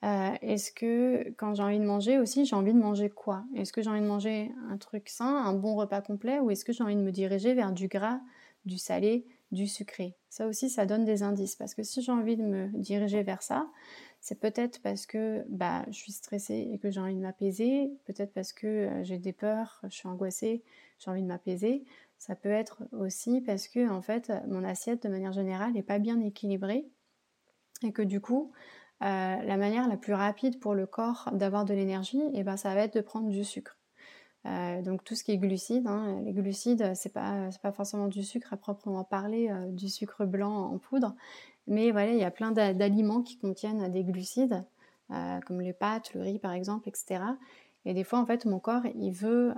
Euh, 0.05 0.33
est-ce 0.43 0.71
que 0.71 1.31
quand 1.39 1.55
j'ai 1.55 1.63
envie 1.63 1.79
de 1.79 1.85
manger 1.85 2.19
aussi, 2.19 2.45
j'ai 2.45 2.57
envie 2.57 2.75
de 2.75 2.79
manger 2.79 3.09
quoi? 3.09 3.45
Est-ce 3.55 3.73
que 3.73 3.81
j'ai 3.81 3.89
envie 3.89 4.03
de 4.03 4.07
manger 4.07 4.53
un 4.71 4.77
truc 4.77 5.09
sain, 5.09 5.35
un 5.35 5.55
bon 5.55 5.77
repas 5.77 6.03
complet, 6.03 6.41
ou 6.41 6.51
est-ce 6.51 6.65
que 6.65 6.73
j'ai 6.73 6.85
envie 6.85 6.97
de 6.97 7.01
me 7.01 7.11
diriger 7.13 7.55
vers 7.55 7.73
du 7.73 7.89
gras, 7.89 8.21
du 8.67 8.77
salé, 8.77 9.27
du 9.51 9.67
sucré? 9.67 10.15
Ça 10.29 10.47
aussi, 10.47 10.69
ça 10.69 10.85
donne 10.85 11.07
des 11.07 11.23
indices, 11.23 11.57
parce 11.57 11.75
que 11.75 11.83
si 11.83 12.03
j'ai 12.03 12.13
envie 12.13 12.37
de 12.37 12.43
me 12.43 12.69
diriger 12.75 13.23
vers 13.23 13.43
ça, 13.43 13.67
c'est 14.21 14.39
peut-être 14.39 14.81
parce 14.83 15.07
que 15.07 15.45
bah, 15.49 15.85
je 15.89 15.97
suis 15.97 16.13
stressée 16.13 16.69
et 16.73 16.79
que 16.79 16.91
j'ai 16.91 17.01
envie 17.01 17.15
de 17.15 17.21
m'apaiser, 17.21 17.91
peut-être 18.05 18.33
parce 18.33 18.53
que 18.53 18.67
euh, 18.67 19.05
j'ai 19.05 19.19
des 19.19 19.33
peurs, 19.33 19.81
je 19.85 19.95
suis 19.95 20.09
angoissée, 20.09 20.63
j'ai 20.99 21.11
envie 21.11 21.23
de 21.23 21.27
m'apaiser, 21.27 21.85
ça 22.19 22.35
peut 22.35 22.51
être 22.51 22.83
aussi 22.93 23.41
parce 23.41 23.69
que 23.69 23.89
en 23.91 24.01
fait 24.01 24.33
mon 24.49 24.65
assiette 24.65 25.03
de 25.05 25.09
manière 25.09 25.33
générale 25.33 25.73
n'est 25.73 25.83
pas 25.83 25.99
bien 25.99 26.21
équilibrée 26.21 26.87
et 27.83 27.93
que 27.93 28.03
du 28.03 28.21
coup 28.21 28.53
euh, 29.03 29.37
la 29.43 29.57
manière 29.57 29.89
la 29.89 29.97
plus 29.97 30.15
rapide 30.15 30.61
pour 30.61 30.75
le 30.75 30.87
corps 30.87 31.29
d'avoir 31.33 31.65
de 31.65 31.75
l'énergie, 31.75 32.23
et 32.33 32.41
eh 32.41 32.43
ben, 32.43 32.57
ça 32.57 32.75
va 32.75 32.83
être 32.83 32.95
de 32.95 33.01
prendre 33.01 33.29
du 33.29 33.45
sucre. 33.45 33.77
Euh, 34.47 34.83
donc 34.83 35.05
tout 35.05 35.15
ce 35.15 35.25
qui 35.25 35.33
est 35.33 35.39
glucides, 35.39 35.87
hein, 35.87 36.21
les 36.25 36.33
glucides, 36.33 36.95
c'est 36.95 37.13
pas 37.13 37.49
pas 37.63 37.73
forcément 37.73 38.09
du 38.09 38.23
sucre 38.23 38.53
à 38.53 38.57
proprement 38.57 39.05
parler, 39.05 39.51
euh, 39.51 39.67
du 39.71 39.89
sucre 39.89 40.25
blanc 40.27 40.73
en 40.73 40.79
poudre, 40.79 41.15
mais 41.67 41.91
voilà, 41.91 42.13
il 42.13 42.19
y 42.19 42.25
a 42.25 42.31
plein 42.31 42.53
d'aliments 42.53 43.23
qui 43.23 43.39
contiennent 43.39 43.91
des 43.91 44.05
glucides, 44.05 44.65
comme 45.47 45.61
les 45.61 45.73
pâtes, 45.73 46.13
le 46.15 46.23
riz 46.23 46.39
par 46.39 46.53
exemple, 46.53 46.89
etc. 46.89 47.21
Et 47.85 47.95
des 47.95 48.05
fois 48.05 48.19
en 48.19 48.27
fait 48.27 48.45
mon 48.47 48.59
corps 48.59 48.85
il 48.95 49.13
veut 49.13 49.55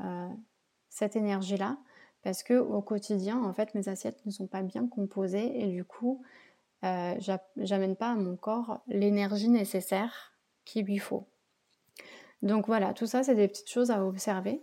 cette 0.89 1.17
énergie 1.17 1.57
là, 1.57 1.79
parce 2.27 2.43
que 2.43 2.55
au 2.55 2.83
quotidien, 2.83 3.41
en 3.41 3.53
fait, 3.53 3.73
mes 3.77 3.89
assiettes 3.89 4.27
ne 4.27 4.33
sont 4.33 4.49
pas 4.49 4.63
bien 4.63 4.89
composées 4.89 5.63
et 5.63 5.69
du 5.69 5.85
coup, 5.85 6.25
euh, 6.83 7.15
j'amène 7.57 7.95
pas 7.95 8.11
à 8.11 8.15
mon 8.17 8.35
corps 8.35 8.81
l'énergie 8.89 9.49
nécessaire 9.49 10.33
qu'il 10.65 10.87
lui 10.87 10.99
faut. 10.99 11.29
Donc 12.43 12.67
voilà, 12.67 12.95
tout 12.95 13.07
ça, 13.07 13.23
c'est 13.23 13.37
des 13.37 13.47
petites 13.47 13.71
choses 13.71 13.93
à 13.93 14.05
observer. 14.05 14.61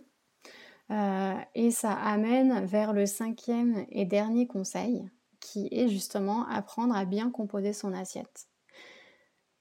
Euh, 0.90 1.38
et 1.54 1.70
ça 1.70 1.94
amène 1.94 2.66
vers 2.66 2.92
le 2.92 3.06
cinquième 3.06 3.86
et 3.88 4.04
dernier 4.04 4.46
conseil, 4.46 5.08
qui 5.40 5.70
est 5.72 5.88
justement 5.88 6.46
apprendre 6.48 6.94
à 6.94 7.06
bien 7.06 7.30
composer 7.30 7.72
son 7.72 7.94
assiette. 7.94 8.46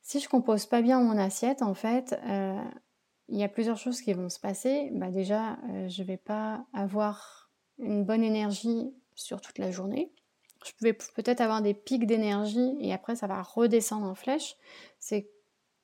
Si 0.02 0.20
je 0.20 0.28
compose 0.28 0.66
pas 0.66 0.82
bien 0.82 1.00
mon 1.00 1.18
assiette, 1.18 1.62
en 1.62 1.74
fait, 1.74 2.20
euh, 2.26 2.62
il 3.30 3.40
y 3.40 3.46
a 3.46 3.48
plusieurs 3.48 3.78
choses 3.78 4.02
qui 4.02 4.12
vont 4.12 4.28
se 4.28 4.42
passer. 4.42 4.90
Bah 4.92 5.10
déjà, 5.10 5.58
je 5.88 6.04
vais 6.04 6.18
pas 6.18 6.66
avoir 6.74 7.43
une 7.80 8.04
bonne 8.04 8.24
énergie 8.24 8.94
sur 9.16 9.42
toute 9.42 9.58
la 9.60 9.72
journée. 9.72 10.12
Je 10.66 10.72
vais 10.82 10.94
peut-être 10.94 11.42
avoir 11.42 11.62
des 11.62 11.74
pics 11.74 12.06
d'énergie 12.06 12.76
et 12.80 12.94
après 12.94 13.16
ça 13.16 13.28
va 13.28 13.42
redescendre 13.42 14.06
en 14.06 14.16
flèche. 14.16 14.56
C'est 15.00 15.30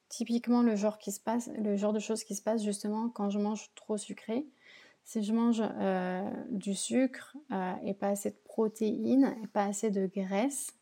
typiquement 0.07 0.61
le 0.61 0.75
genre 0.75 0.97
qui 0.97 1.11
se 1.11 1.19
passe, 1.19 1.49
le 1.57 1.75
genre 1.75 1.93
de 1.93 1.99
choses 1.99 2.23
qui 2.23 2.35
se 2.35 2.41
passe 2.41 2.63
justement 2.63 3.09
quand 3.09 3.29
je 3.29 3.39
mange 3.39 3.69
trop 3.75 3.97
sucré. 3.97 4.45
Si 5.03 5.23
je 5.23 5.33
mange 5.33 5.61
euh, 5.61 6.29
du 6.49 6.75
sucre 6.75 7.35
euh, 7.51 7.73
et 7.83 7.93
pas 7.93 8.09
assez 8.09 8.29
de 8.29 8.37
protéines 8.45 9.35
et 9.43 9.47
pas 9.47 9.65
assez 9.65 9.89
de 9.89 10.05
graisse, 10.05 10.79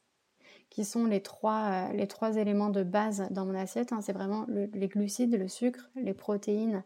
qui 0.70 0.84
sont 0.84 1.06
les 1.06 1.22
trois, 1.22 1.91
les 1.93 2.08
trois 2.08 2.36
éléments 2.36 2.70
de 2.70 2.84
base 2.84 3.28
dans 3.32 3.46
mon 3.46 3.56
assiette. 3.56 3.93
Hein. 3.93 4.02
C'est 4.02 4.13
vraiment 4.13 4.46
les 4.50 4.88
glucides, 4.88 5.34
le 5.34 5.48
sucre, 5.48 5.89
les 5.96 6.13
protéines 6.13 6.84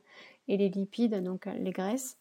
et 0.47 0.57
les 0.57 0.69
lipides, 0.69 1.23
donc 1.23 1.45
les 1.45 1.71
graisses. 1.71 2.20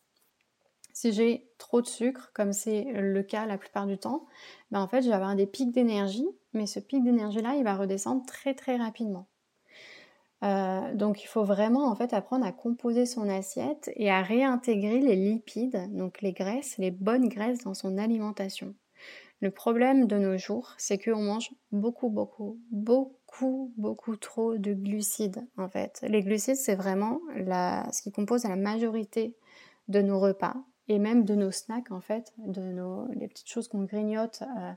Si 0.92 1.12
j'ai 1.12 1.48
trop 1.58 1.80
de 1.80 1.86
sucre, 1.86 2.30
comme 2.34 2.52
c'est 2.52 2.84
le 2.92 3.22
cas 3.22 3.46
la 3.46 3.58
plupart 3.58 3.86
du 3.86 3.98
temps, 3.98 4.26
ben 4.70 4.80
en 4.80 4.88
fait, 4.88 5.02
je 5.02 5.08
vais 5.08 5.14
avoir 5.14 5.36
des 5.36 5.46
pics 5.46 5.72
d'énergie, 5.72 6.28
mais 6.52 6.66
ce 6.66 6.80
pic 6.80 7.02
d'énergie-là, 7.02 7.54
il 7.56 7.64
va 7.64 7.76
redescendre 7.76 8.24
très 8.26 8.54
très 8.54 8.76
rapidement. 8.76 9.26
Euh, 10.42 10.94
donc 10.94 11.22
il 11.22 11.26
faut 11.26 11.44
vraiment 11.44 11.86
en 11.90 11.94
fait 11.94 12.14
apprendre 12.14 12.46
à 12.46 12.52
composer 12.52 13.04
son 13.04 13.28
assiette 13.28 13.90
et 13.96 14.10
à 14.10 14.22
réintégrer 14.22 15.00
les 15.00 15.16
lipides, 15.16 15.94
donc 15.94 16.22
les 16.22 16.32
graisses, 16.32 16.78
les 16.78 16.90
bonnes 16.90 17.28
graisses 17.28 17.64
dans 17.64 17.74
son 17.74 17.98
alimentation. 17.98 18.74
Le 19.40 19.50
problème 19.50 20.06
de 20.06 20.18
nos 20.18 20.38
jours, 20.38 20.74
c'est 20.78 20.98
qu'on 20.98 21.22
mange 21.22 21.50
beaucoup, 21.72 22.08
beaucoup, 22.08 22.58
beaucoup, 22.70 23.72
beaucoup 23.76 24.16
trop 24.16 24.56
de 24.56 24.72
glucides 24.72 25.46
en 25.58 25.68
fait. 25.68 26.00
Les 26.08 26.22
glucides, 26.22 26.56
c'est 26.56 26.74
vraiment 26.74 27.20
ce 27.36 28.02
qui 28.02 28.12
compose 28.12 28.44
la 28.44 28.56
majorité 28.56 29.36
de 29.88 30.00
nos 30.00 30.20
repas 30.20 30.56
et 30.90 30.98
même 30.98 31.24
de 31.24 31.36
nos 31.36 31.52
snacks 31.52 31.92
en 31.92 32.00
fait, 32.00 32.34
de 32.38 32.60
nos, 32.60 33.06
les 33.12 33.28
petites 33.28 33.48
choses 33.48 33.68
qu'on 33.68 33.84
grignote 33.84 34.42
euh, 34.42 34.72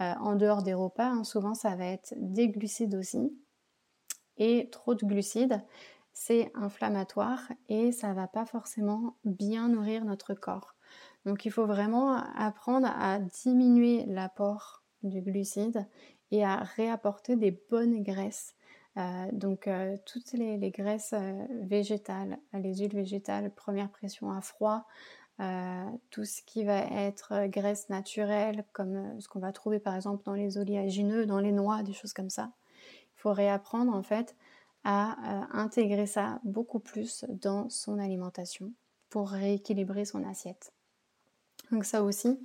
euh, 0.00 0.14
en 0.18 0.34
dehors 0.34 0.62
des 0.62 0.72
repas. 0.72 1.08
Hein. 1.08 1.24
Souvent, 1.24 1.52
ça 1.52 1.76
va 1.76 1.84
être 1.84 2.14
des 2.16 2.48
glucides 2.48 2.94
aussi 2.94 3.38
et 4.38 4.70
trop 4.70 4.94
de 4.94 5.04
glucides, 5.04 5.62
c'est 6.14 6.50
inflammatoire 6.54 7.52
et 7.68 7.92
ça 7.92 8.14
va 8.14 8.28
pas 8.28 8.46
forcément 8.46 9.18
bien 9.26 9.68
nourrir 9.68 10.06
notre 10.06 10.32
corps. 10.32 10.74
Donc 11.26 11.44
il 11.44 11.52
faut 11.52 11.66
vraiment 11.66 12.14
apprendre 12.34 12.88
à 12.88 13.18
diminuer 13.18 14.06
l'apport 14.06 14.82
du 15.02 15.20
glucide 15.20 15.86
et 16.30 16.46
à 16.46 16.62
réapporter 16.62 17.36
des 17.36 17.50
bonnes 17.70 18.02
graisses. 18.02 18.54
Euh, 18.98 19.28
donc 19.32 19.68
toutes 20.04 20.32
les, 20.32 20.70
graisses 20.70 21.14
euh, 21.14 21.46
végétales, 21.62 22.38
les 22.52 22.76
huiles 22.76 22.94
végétales, 22.94 23.54
première 23.54 23.90
pression 23.90 24.30
à 24.30 24.42
froid, 24.42 24.86
tout 26.10 26.24
ce 26.24 26.42
qui 26.46 26.64
va 26.64 26.78
être 26.78 27.46
graisse 27.46 27.88
naturelle, 27.88 28.64
comme 28.72 29.20
ce 29.20 29.28
qu'on 29.28 29.40
va 29.40 29.52
trouver 29.52 29.80
par 29.80 29.96
exemple 29.96 30.22
dans 30.24 30.34
les 30.34 30.58
oléagineux, 30.58 31.26
dans 31.26 31.40
les 31.40 31.52
noix, 31.52 31.82
des 31.82 31.92
choses 31.92 32.12
comme 32.12 32.30
ça 32.30 32.52
faut 33.22 33.32
réapprendre 33.32 33.94
en 33.94 34.02
fait 34.02 34.36
à 34.84 35.12
euh, 35.12 35.44
intégrer 35.52 36.06
ça 36.06 36.40
beaucoup 36.42 36.80
plus 36.80 37.24
dans 37.28 37.68
son 37.70 38.00
alimentation 38.00 38.72
pour 39.10 39.30
rééquilibrer 39.30 40.04
son 40.04 40.24
assiette. 40.24 40.72
Donc 41.70 41.84
ça 41.84 42.02
aussi, 42.02 42.40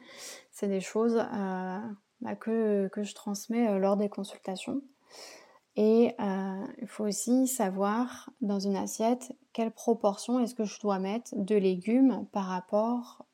c'est 0.51 0.67
des 0.67 0.79
choses 0.79 1.17
euh, 1.17 1.79
bah, 2.21 2.35
que, 2.35 2.89
je 2.95 3.13
transmets 3.15 3.67
euh, 3.67 3.79
lors 3.79 3.97
des 3.97 4.07
consultations. 4.07 4.81
Et 5.79 6.15
il 6.81 6.87
faut 6.87 7.05
aussi 7.05 7.45
savoir 7.47 8.31
dans 8.41 8.59
une 8.59 8.75
assiette 8.75 9.31
quelle 9.53 9.69
proportion 9.69 10.39
est-ce 10.39 10.55
que 10.55 10.65
je 10.65 10.79
dois 10.79 10.97
mettre 10.97 11.35
de 11.35 11.55
légumes 11.55 12.25
par 12.31 12.45
rapport 12.45 13.27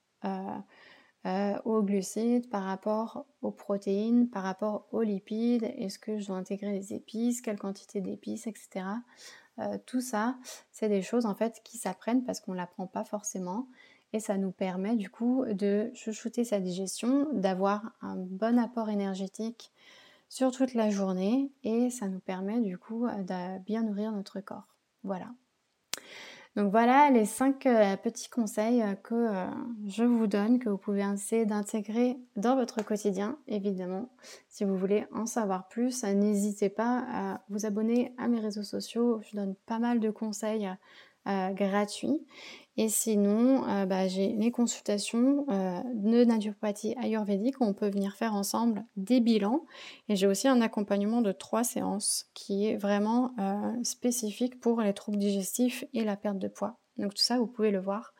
euh, 1.26 1.58
aux 1.64 1.82
glucides, 1.82 2.50
par 2.50 2.64
rapport 2.64 3.26
aux 3.42 3.52
protéines, 3.52 4.30
par 4.30 4.44
rapport 4.44 4.88
aux 4.92 5.04
lipides, 5.04 5.64
est-ce 5.78 5.98
que 5.98 6.18
je 6.18 6.28
dois 6.28 6.36
intégrer 6.36 6.78
des 6.78 6.94
épices, 6.94 7.40
quelle 7.40 7.58
quantité 7.58 8.02
d'épices, 8.02 8.46
etc. 8.46 8.86
Euh, 9.60 9.78
tout 9.86 10.02
ça, 10.02 10.36
c'est 10.74 10.90
des 10.90 11.02
choses 11.02 11.26
en 11.26 11.34
fait 11.34 11.62
qui 11.64 11.78
s'apprennent 11.78 12.26
parce 12.26 12.42
qu'on 12.42 12.52
ne 12.52 12.58
l'apprend 12.58 12.88
pas 12.88 13.06
forcément 13.06 13.70
et 14.12 14.20
ça 14.20 14.38
nous 14.38 14.52
permet 14.52 14.98
du 14.98 15.10
coup 15.10 15.46
de 15.46 15.92
chouchouter 15.94 16.44
sa 16.44 16.60
digestion, 16.60 17.30
d'avoir 17.32 17.94
un 18.02 18.18
bon 18.18 18.60
apport 18.60 18.90
énergétique 18.90 19.72
sur 20.34 20.50
toute 20.50 20.74
la 20.74 20.90
journée 20.90 21.52
et 21.64 21.92
ça 21.92 22.08
nous 22.08 22.20
permet 22.20 22.60
du 22.60 22.80
coup 22.80 23.06
de 23.06 23.60
bien 23.60 23.84
nourrir 23.84 24.12
notre 24.12 24.40
corps. 24.40 24.66
Voilà. 25.04 25.28
Donc 26.56 26.72
voilà 26.72 27.12
les 27.12 27.26
cinq 27.26 27.68
euh, 27.68 27.96
petits 27.98 28.32
conseils 28.32 28.82
euh, 28.82 28.96
que 28.96 29.14
euh, 29.14 29.46
je 29.86 30.04
vous 30.04 30.26
donne, 30.26 30.58
que 30.58 30.70
vous 30.70 30.78
pouvez 30.80 31.04
essayer 31.04 31.46
d'intégrer 31.46 32.18
dans 32.36 32.56
votre 32.56 32.84
quotidien, 32.84 33.38
évidemment. 33.48 34.10
Si 34.50 34.64
vous 34.64 34.76
voulez 34.76 35.06
en 35.14 35.28
savoir 35.28 35.68
plus, 35.68 36.04
n'hésitez 36.04 36.70
pas 36.70 37.06
à 37.12 37.42
vous 37.50 37.68
abonner 37.68 38.16
à 38.18 38.28
mes 38.28 38.40
réseaux 38.40 38.64
sociaux. 38.64 39.22
Je 39.30 39.36
donne 39.36 39.54
pas 39.68 39.78
mal 39.78 40.00
de 40.00 40.10
conseils 40.10 40.68
gratuits. 41.26 42.22
Et 42.76 42.90
sinon, 42.90 43.68
euh, 43.68 43.86
bah, 43.86 44.08
j'ai 44.08 44.34
les 44.34 44.50
consultations 44.50 45.46
euh, 45.50 45.80
de 45.94 46.24
naturopathie 46.24 46.96
ayurvédique 47.00 47.62
où 47.62 47.66
on 47.66 47.74
peut 47.74 47.90
venir 47.90 48.16
faire 48.16 48.34
ensemble 48.34 48.84
des 48.96 49.20
bilans. 49.20 49.66
Et 50.10 50.16
j'ai 50.16 50.26
aussi 50.26 50.48
un 50.48 50.60
accompagnement 50.60 51.22
de 51.22 51.32
trois 51.32 51.64
séances 51.64 52.26
qui 52.34 52.68
est 52.68 52.78
vraiment 52.78 53.36
euh, 53.40 53.84
spécifique 53.84 54.60
pour 54.60 54.82
les 54.82 54.94
troubles 54.94 55.20
digestifs 55.20 55.86
et 55.94 56.04
la 56.04 56.18
perte 56.18 56.40
de 56.40 56.48
poids. 56.48 56.80
Donc 56.98 57.14
tout 57.14 57.22
ça, 57.22 57.38
vous 57.38 57.48
pouvez 57.48 57.70
le 57.70 57.80
voir 57.80 58.16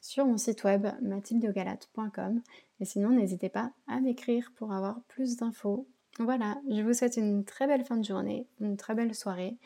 sur 0.00 0.24
mon 0.24 0.38
site 0.38 0.64
web 0.64 0.86
mathildegalate.com. 1.02 2.40
Et 2.80 2.84
sinon, 2.86 3.10
n'hésitez 3.10 3.50
pas 3.50 3.72
à 3.88 4.00
m'écrire 4.00 4.52
pour 4.56 4.72
avoir 4.72 5.02
plus 5.08 5.36
d'infos. 5.36 5.86
Voilà, 6.18 6.60
je 6.68 6.82
vous 6.82 6.92
souhaite 6.94 7.16
une 7.16 7.44
très 7.44 7.66
belle 7.68 7.84
fin 7.84 7.96
de 7.96 8.04
journée, 8.04 8.48
une 8.60 8.76
très 8.76 8.94
belle 8.94 9.14
soirée. 9.14 9.56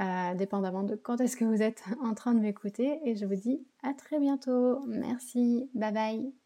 Euh, 0.00 0.34
dépendamment 0.34 0.82
de 0.82 0.94
quand 0.94 1.20
est-ce 1.20 1.36
que 1.36 1.44
vous 1.44 1.62
êtes 1.62 1.82
en 2.02 2.14
train 2.14 2.34
de 2.34 2.40
m'écouter. 2.40 3.00
Et 3.04 3.16
je 3.16 3.24
vous 3.26 3.34
dis 3.34 3.66
à 3.82 3.94
très 3.94 4.20
bientôt. 4.20 4.80
Merci. 4.86 5.70
Bye 5.74 5.92
bye. 5.92 6.45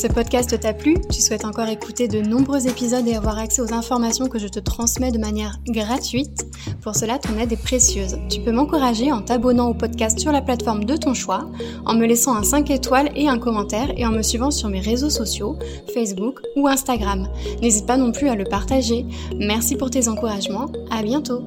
Ce 0.00 0.06
podcast 0.06 0.60
t'a 0.60 0.74
plu 0.74 0.94
Tu 1.10 1.20
souhaites 1.20 1.44
encore 1.44 1.66
écouter 1.66 2.06
de 2.06 2.20
nombreux 2.20 2.68
épisodes 2.68 3.08
et 3.08 3.16
avoir 3.16 3.36
accès 3.36 3.62
aux 3.62 3.74
informations 3.74 4.28
que 4.28 4.38
je 4.38 4.46
te 4.46 4.60
transmets 4.60 5.10
de 5.10 5.18
manière 5.18 5.58
gratuite? 5.66 6.46
Pour 6.82 6.94
cela, 6.94 7.18
ton 7.18 7.36
aide 7.36 7.50
est 7.50 7.60
précieuse. 7.60 8.16
Tu 8.30 8.40
peux 8.40 8.52
m'encourager 8.52 9.10
en 9.10 9.22
t'abonnant 9.22 9.68
au 9.68 9.74
podcast 9.74 10.16
sur 10.20 10.30
la 10.30 10.40
plateforme 10.40 10.84
de 10.84 10.96
ton 10.96 11.14
choix, 11.14 11.50
en 11.84 11.96
me 11.96 12.06
laissant 12.06 12.36
un 12.36 12.44
5 12.44 12.70
étoiles 12.70 13.10
et 13.16 13.26
un 13.26 13.40
commentaire 13.40 13.90
et 13.96 14.06
en 14.06 14.12
me 14.12 14.22
suivant 14.22 14.52
sur 14.52 14.68
mes 14.68 14.78
réseaux 14.78 15.10
sociaux, 15.10 15.58
Facebook 15.92 16.42
ou 16.54 16.68
Instagram. 16.68 17.26
N'hésite 17.60 17.86
pas 17.86 17.96
non 17.96 18.12
plus 18.12 18.28
à 18.28 18.36
le 18.36 18.44
partager. 18.44 19.04
Merci 19.36 19.74
pour 19.74 19.90
tes 19.90 20.06
encouragements. 20.06 20.70
À 20.92 21.02
bientôt 21.02 21.42